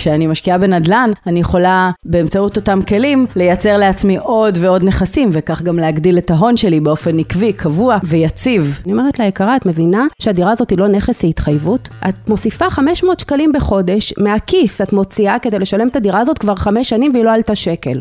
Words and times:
כשאני 0.00 0.26
משקיעה 0.26 0.58
בנדל"ן, 0.58 1.10
אני 1.26 1.40
יכולה 1.40 1.90
באמצעות 2.04 2.56
אותם 2.56 2.82
כלים 2.82 3.26
לייצר 3.36 3.76
לעצמי 3.76 4.16
עוד 4.18 4.58
ועוד 4.60 4.84
נכסים, 4.84 5.30
וכך 5.32 5.62
גם 5.62 5.78
להגדיל 5.78 6.18
את 6.18 6.30
ההון 6.30 6.56
שלי 6.56 6.80
באופן 6.80 7.18
עקבי, 7.18 7.52
קבוע 7.52 7.98
ויציב. 8.04 8.80
אני 8.84 8.92
אומרת 8.92 9.18
לה, 9.18 9.26
יקרה, 9.26 9.56
את 9.56 9.66
מבינה 9.66 10.06
שהדירה 10.22 10.50
הזאת 10.50 10.70
היא 10.70 10.78
לא 10.78 10.88
נכס, 10.88 11.22
היא 11.22 11.28
התחייבות? 11.28 11.88
את 12.08 12.28
מוסיפה 12.28 12.70
500 12.70 13.20
שקלים 13.20 13.52
בחודש 13.52 14.14
מהכיס, 14.18 14.80
את 14.80 14.92
מוציאה 14.92 15.38
כדי 15.38 15.58
לשלם 15.58 15.88
את 15.88 15.96
הדירה 15.96 16.20
הזאת 16.20 16.38
כבר 16.38 16.54
חמש 16.54 16.88
שנים 16.88 17.12
והיא 17.12 17.24
לא 17.24 17.32
עלתה 17.32 17.54
שקל. 17.54 18.00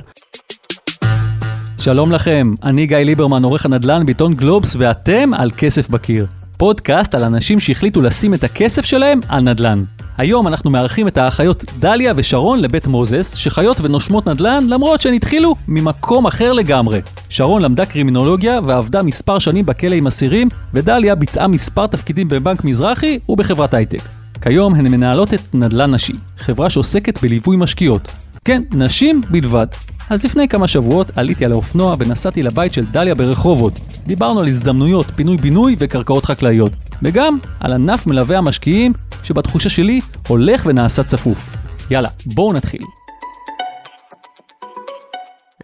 שלום 1.78 2.12
לכם, 2.12 2.54
אני 2.64 2.86
גיא 2.86 2.98
ליברמן, 2.98 3.44
עורך 3.44 3.66
הנדל"ן 3.66 4.06
בעיתון 4.06 4.34
גלובס, 4.34 4.76
ואתם 4.80 5.34
על 5.34 5.52
כסף 5.58 5.90
בקיר. 5.90 6.26
פודקאסט 6.58 7.16
על 7.16 7.24
אנשים 7.24 7.60
שהחליטו 7.60 8.02
לשים 8.02 8.34
את 8.34 8.44
הכסף 8.44 8.86
שלהם 8.86 9.20
על 9.30 9.42
נדל"ן. 9.42 9.84
היום 10.20 10.48
אנחנו 10.48 10.72
מארחים 10.72 11.08
את 11.08 11.18
האחיות 11.18 11.64
דליה 11.80 12.14
ושרון 12.16 12.62
לבית 12.62 12.88
מוזס, 12.88 13.34
שחיות 13.36 13.82
ונושמות 13.82 14.28
נדל"ן 14.28 14.64
למרות 14.68 15.02
שהן 15.02 15.14
התחילו 15.14 15.56
ממקום 15.68 16.28
אחר 16.28 16.54
לגמרי. 16.54 17.02
שרון 17.30 17.62
למדה 17.62 17.86
קרימינולוגיה 17.86 18.60
ועבדה 18.68 19.04
מספר 19.04 19.40
שנים 19.40 19.66
בכלא 19.66 19.96
עם 19.96 20.08
אסירים, 20.08 20.48
ודליה 20.74 21.16
ביצעה 21.16 21.48
מספר 21.48 21.88
תפקידים 21.88 22.28
בבנק 22.30 22.64
מזרחי 22.64 23.20
ובחברת 23.30 23.74
הייטק. 23.74 24.02
כיום 24.42 24.76
הן 24.76 24.88
מנהלות 24.88 25.34
את 25.34 25.42
נדל"ן 25.54 25.94
נשי, 25.94 26.14
חברה 26.38 26.70
שעוסקת 26.70 27.22
בליווי 27.22 27.58
משקיעות. 27.58 28.12
כן, 28.46 28.62
נשים 28.74 29.22
בלבד. 29.30 29.68
אז 30.10 30.26
לפני 30.26 30.48
כמה 30.48 30.68
שבועות 30.68 31.12
עליתי 31.16 31.46
על 31.46 31.52
האופנוע 31.52 31.96
ונסעתי 32.00 32.44
לבית 32.44 32.74
של 32.74 32.86
דליה 32.92 33.16
ברחובות. 33.16 33.80
דיברנו 34.08 34.40
על 34.40 34.48
הזדמנויות, 34.48 35.06
פינוי-בינוי 35.16 35.76
וקרקעות 35.80 36.26
חקלאיות. 36.26 36.72
וגם 37.04 37.38
על 37.60 37.74
ענף 37.74 38.08
מלווה 38.08 38.38
המשקיעים, 38.38 38.94
שבתחושה 39.24 39.70
שלי 39.70 40.02
הולך 40.28 40.64
ונעשה 40.66 41.04
צפוף. 41.04 41.56
יאללה, 41.92 42.10
בואו 42.26 42.54
נתחיל. 42.54 42.82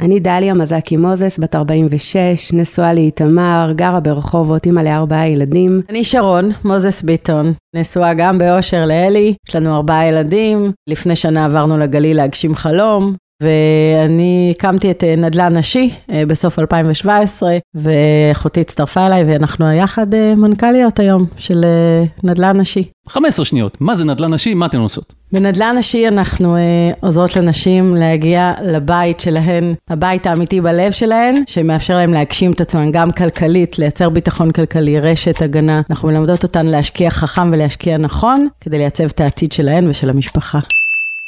אני 0.02 0.20
דליה 0.20 0.54
מזקי 0.54 0.98
מוזס, 0.98 1.40
בת 1.40 1.56
46, 1.56 2.54
נשואה 2.54 2.94
לאיתמר, 2.94 3.72
גרה 3.76 4.00
ברחובות, 4.00 4.66
אימא 4.66 4.80
לארבעה 4.80 5.28
ילדים. 5.28 5.82
אני 5.90 6.04
שרון 6.04 6.52
מוזס 6.66 7.04
ביטון, 7.04 7.54
נשואה 7.76 8.14
גם 8.14 8.38
באושר 8.38 8.86
לאלי, 8.86 9.34
יש 9.50 9.56
לנו 9.56 9.76
ארבעה 9.76 10.08
ילדים, 10.08 10.72
לפני 10.90 11.16
שנה 11.16 11.46
עברנו 11.46 11.78
לגליל 11.78 12.18
להגשים 12.18 12.56
חלום, 12.56 13.16
ואני 13.44 14.54
הקמתי 14.56 14.92
את 14.92 15.04
אה, 15.04 15.16
נדל"ן 15.16 15.58
נשי 15.58 15.90
אה, 16.12 16.24
בסוף 16.28 16.60
2017, 16.60 17.58
ואחותי 17.76 18.62
הצטרפה 18.62 19.06
אליי, 19.06 19.24
ואנחנו 19.24 19.72
יחד 19.72 20.14
אה, 20.14 20.36
מנכ"ליות 20.36 21.00
היום 21.00 21.26
של 21.38 21.66
נדל"ן 22.24 22.58
נשי. 22.60 22.84
15 23.10 23.46
שניות, 23.46 23.78
מה 23.82 23.96
זה 23.96 24.06
נדל"ן 24.06 24.34
נשי? 24.34 24.54
מה 24.54 24.66
אתן 24.66 24.78
עושות? 24.78 25.14
בנדל"ן 25.32 25.76
נשי 25.78 26.08
אנחנו 26.08 26.56
אה, 26.56 26.62
עוזרות 27.00 27.36
לנשים 27.36 27.96
להגיע 27.96 28.54
לבית 28.64 29.20
שלהן, 29.20 29.74
הבית 29.90 30.28
האמיתי 30.28 30.62
בלב 30.62 30.92
שלהן, 30.92 31.36
שמאפשר 31.48 31.96
להן 31.96 32.12
להגשים 32.14 32.52
את 32.52 32.62
עצמן 32.62 32.92
גם 32.92 33.12
כלכלית, 33.12 33.80
לייצר 33.80 34.10
ביטחון 34.10 34.52
כלכלי, 34.52 35.00
רשת 35.00 35.42
הגנה. 35.42 35.82
אנחנו 35.90 36.08
מלמדות 36.08 36.44
אותן 36.44 36.66
להשקיע 36.66 37.10
חכם 37.10 37.52
ולהשקיע 37.54 37.98
נכון, 37.98 38.48
כדי 38.62 38.78
לייצב 38.78 39.04
את 39.04 39.20
העתיד 39.20 39.52
שלהן 39.52 39.90
ושל 39.90 40.10
המשפחה. 40.10 40.60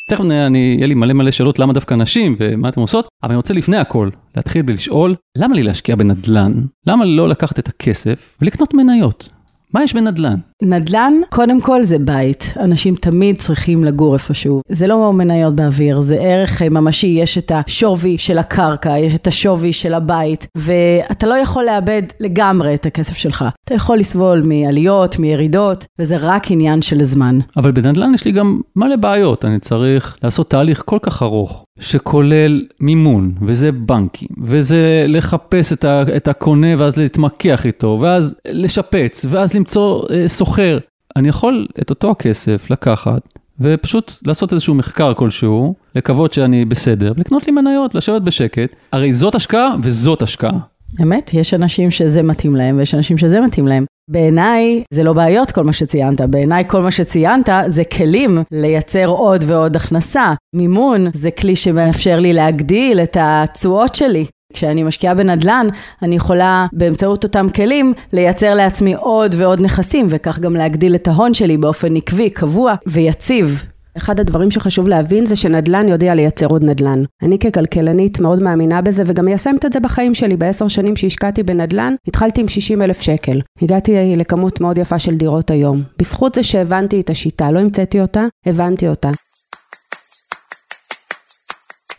תכף 0.09 0.21
אני, 0.21 0.57
יהיה 0.77 0.87
לי 0.87 0.93
מלא 0.93 1.13
מלא 1.13 1.31
שאלות 1.31 1.59
למה 1.59 1.73
דווקא 1.73 1.93
נשים 1.93 2.35
ומה 2.39 2.69
אתן 2.69 2.81
עושות, 2.81 3.07
אבל 3.23 3.31
אני 3.31 3.37
רוצה 3.37 3.53
לפני 3.53 3.77
הכל 3.77 4.09
להתחיל 4.35 4.61
בלשאול, 4.61 5.15
למה 5.37 5.55
לי 5.55 5.63
להשקיע 5.63 5.95
בנדל"ן? 5.95 6.53
למה 6.87 7.05
לא 7.05 7.29
לקחת 7.29 7.59
את 7.59 7.67
הכסף 7.67 8.37
ולקנות 8.41 8.73
מניות? 8.73 9.29
מה 9.73 9.83
יש 9.83 9.93
בנדל"ן? 9.93 10.35
נדל"ן, 10.61 11.13
קודם 11.29 11.61
כל 11.61 11.83
זה 11.83 11.99
בית. 11.99 12.53
אנשים 12.59 12.95
תמיד 12.95 13.35
צריכים 13.35 13.83
לגור 13.83 14.13
איפשהו. 14.13 14.61
זה 14.69 14.87
לא 14.87 15.13
מניות 15.13 15.55
באוויר, 15.55 16.01
זה 16.01 16.15
ערך 16.15 16.61
ממשי. 16.61 17.07
יש 17.07 17.37
את 17.37 17.51
השווי 17.55 18.17
של 18.17 18.37
הקרקע, 18.37 18.97
יש 18.97 19.15
את 19.15 19.27
השווי 19.27 19.73
של 19.73 19.93
הבית, 19.93 20.47
ואתה 20.57 21.27
לא 21.27 21.35
יכול 21.35 21.65
לאבד 21.65 22.01
לגמרי 22.19 22.73
את 22.73 22.85
הכסף 22.85 23.17
שלך. 23.17 23.45
אתה 23.65 23.73
יכול 23.73 23.97
לסבול 23.97 24.41
מעליות, 24.41 25.19
מירידות, 25.19 25.85
וזה 25.99 26.17
רק 26.19 26.51
עניין 26.51 26.81
של 26.81 27.03
זמן. 27.03 27.39
אבל 27.57 27.71
בנדל"ן 27.71 28.13
יש 28.13 28.25
לי 28.25 28.31
גם 28.31 28.61
מלא 28.75 28.95
בעיות. 28.95 29.45
אני 29.45 29.59
צריך 29.59 30.17
לעשות 30.23 30.49
תהליך 30.49 30.83
כל 30.85 30.99
כך 31.01 31.23
ארוך. 31.23 31.66
שכולל 31.79 32.65
מימון, 32.79 33.33
וזה 33.41 33.71
בנקים, 33.71 34.27
וזה 34.43 35.05
לחפש 35.07 35.73
את, 35.73 35.85
ה, 35.85 36.03
את 36.17 36.27
הקונה 36.27 36.67
ואז 36.77 36.97
להתמקח 36.97 37.65
איתו, 37.65 37.97
ואז 38.01 38.35
לשפץ, 38.47 39.25
ואז 39.29 39.53
למצוא 39.53 40.03
אה, 40.11 40.27
שוכר. 40.27 40.77
אני 41.15 41.29
יכול 41.29 41.67
את 41.81 41.89
אותו 41.89 42.11
הכסף 42.11 42.69
לקחת 42.69 43.21
ופשוט 43.59 44.13
לעשות 44.25 44.53
איזשהו 44.53 44.75
מחקר 44.75 45.13
כלשהו, 45.13 45.75
לקוות 45.95 46.33
שאני 46.33 46.65
בסדר, 46.65 47.13
ולקנות 47.17 47.47
לי 47.47 47.51
מניות, 47.51 47.95
לשבת 47.95 48.21
בשקט. 48.21 48.75
הרי 48.91 49.13
זאת 49.13 49.35
השקעה 49.35 49.75
וזאת 49.83 50.21
השקעה. 50.21 50.59
באמת, 50.93 51.33
יש 51.33 51.53
אנשים 51.53 51.91
שזה 51.91 52.23
מתאים 52.23 52.55
להם 52.55 52.77
ויש 52.77 52.95
אנשים 52.95 53.17
שזה 53.17 53.41
מתאים 53.41 53.67
להם. 53.67 53.85
בעיניי 54.09 54.83
זה 54.93 55.03
לא 55.03 55.13
בעיות 55.13 55.51
כל 55.51 55.63
מה 55.63 55.73
שציינת, 55.73 56.21
בעיניי 56.21 56.63
כל 56.67 56.81
מה 56.81 56.91
שציינת 56.91 57.49
זה 57.67 57.83
כלים 57.83 58.43
לייצר 58.51 59.05
עוד 59.05 59.43
ועוד 59.47 59.75
הכנסה. 59.75 60.33
מימון 60.55 61.07
זה 61.13 61.31
כלי 61.31 61.55
שמאפשר 61.55 62.19
לי 62.19 62.33
להגדיל 62.33 62.99
את 62.99 63.17
התשואות 63.19 63.95
שלי. 63.95 64.25
כשאני 64.53 64.83
משקיעה 64.83 65.15
בנדל"ן, 65.15 65.67
אני 66.01 66.15
יכולה 66.15 66.67
באמצעות 66.73 67.23
אותם 67.23 67.49
כלים 67.55 67.93
לייצר 68.13 68.53
לעצמי 68.53 68.95
עוד 68.95 69.35
ועוד 69.37 69.61
נכסים, 69.61 70.07
וכך 70.09 70.39
גם 70.39 70.53
להגדיל 70.53 70.95
את 70.95 71.07
ההון 71.07 71.33
שלי 71.33 71.57
באופן 71.57 71.95
עקבי, 71.95 72.29
קבוע 72.29 72.75
ויציב. 72.87 73.65
אחד 73.97 74.19
הדברים 74.19 74.51
שחשוב 74.51 74.87
להבין 74.87 75.25
זה 75.25 75.35
שנדל"ן 75.35 75.87
יודע 75.87 76.15
לייצר 76.15 76.45
עוד 76.45 76.63
נדל"ן. 76.63 77.03
אני 77.21 77.39
ככלכלנית 77.39 78.19
מאוד 78.19 78.43
מאמינה 78.43 78.81
בזה 78.81 79.03
וגם 79.05 79.25
מיישמת 79.25 79.65
את 79.65 79.73
זה 79.73 79.79
בחיים 79.79 80.13
שלי. 80.13 80.37
בעשר 80.37 80.67
שנים 80.67 80.95
שהשקעתי 80.95 81.43
בנדל"ן, 81.43 81.95
התחלתי 82.07 82.41
עם 82.41 82.47
60 82.47 82.81
אלף 82.81 83.01
שקל. 83.01 83.41
הגעתי 83.61 84.15
לכמות 84.15 84.61
מאוד 84.61 84.77
יפה 84.77 84.99
של 84.99 85.15
דירות 85.15 85.51
היום. 85.51 85.83
בזכות 85.99 86.35
זה 86.35 86.43
שהבנתי 86.43 86.99
את 86.99 87.09
השיטה, 87.09 87.51
לא 87.51 87.59
המצאתי 87.59 88.01
אותה, 88.01 88.25
הבנתי 88.45 88.87
אותה. 88.87 89.09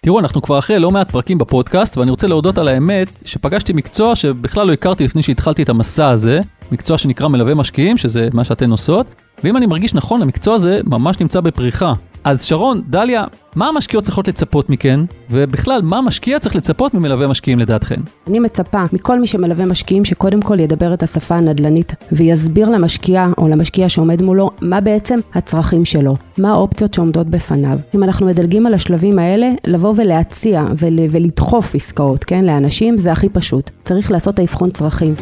תראו, 0.00 0.18
אנחנו 0.18 0.42
כבר 0.42 0.58
אחרי 0.58 0.78
לא 0.78 0.90
מעט 0.90 1.10
פרקים 1.10 1.38
בפודקאסט, 1.38 1.98
ואני 1.98 2.10
רוצה 2.10 2.26
להודות 2.26 2.58
על 2.58 2.68
האמת 2.68 3.08
שפגשתי 3.24 3.72
מקצוע 3.72 4.16
שבכלל 4.16 4.66
לא 4.66 4.72
הכרתי 4.72 5.04
לפני 5.04 5.22
שהתחלתי 5.22 5.62
את 5.62 5.68
המסע 5.68 6.08
הזה, 6.08 6.40
מקצוע 6.72 6.98
שנקרא 6.98 7.28
מלווה 7.28 7.54
משקיעים, 7.54 7.96
שזה 7.96 8.28
מה 8.32 8.44
שאתן 8.44 8.70
עושות, 8.70 9.06
ואם 9.44 9.56
אני 9.56 9.66
מרגיש 9.66 9.94
נכון, 9.94 10.22
המקצוע 10.22 10.54
הזה 10.54 10.80
ממש 10.84 11.20
נמצא 11.20 11.40
בפריחה. 11.40 11.92
אז 12.24 12.44
שרון, 12.44 12.82
דליה, 12.88 13.24
מה 13.56 13.68
המשקיעות 13.68 14.04
צריכות 14.04 14.28
לצפות 14.28 14.70
מכן, 14.70 15.00
ובכלל, 15.30 15.80
מה 15.82 15.98
המשקיע 15.98 16.38
צריך 16.38 16.56
לצפות 16.56 16.94
ממלווה 16.94 17.26
משקיעים 17.26 17.58
לדעתכן? 17.58 18.00
אני 18.26 18.38
מצפה 18.38 18.84
מכל 18.92 19.20
מי 19.20 19.26
שמלווה 19.26 19.66
משקיעים 19.66 20.04
שקודם 20.04 20.42
כל 20.42 20.60
ידבר 20.60 20.94
את 20.94 21.02
השפה 21.02 21.34
הנדל"נית 21.34 21.94
ויסביר 22.12 22.68
למשקיע 22.68 23.26
או 23.38 23.48
למשקיע 23.48 23.88
שעומד 23.88 24.22
מולו 24.22 24.50
מה 24.62 24.80
בעצם 24.80 25.20
הצרכים 25.34 25.84
שלו, 25.84 26.16
מה 26.38 26.50
האופציות 26.50 26.94
שעומדות 26.94 27.26
בפניו. 27.26 27.78
אם 27.94 28.02
אנחנו 28.02 28.26
מדלגים 28.26 28.66
על 28.66 28.74
השלבים 28.74 29.18
האלה, 29.18 29.50
לבוא 29.66 29.94
ולהציע 29.96 30.64
ול, 30.76 30.98
ולדחוף 31.10 31.74
עסקאות, 31.74 32.24
כן, 32.24 32.44
לאנשים 32.44 32.98
זה 32.98 33.12
הכי 33.12 33.28
פשוט. 33.28 33.70
צריך 33.84 34.10
לעשות 34.10 34.38
האבחון 34.38 34.70
צרכים. 34.70 35.14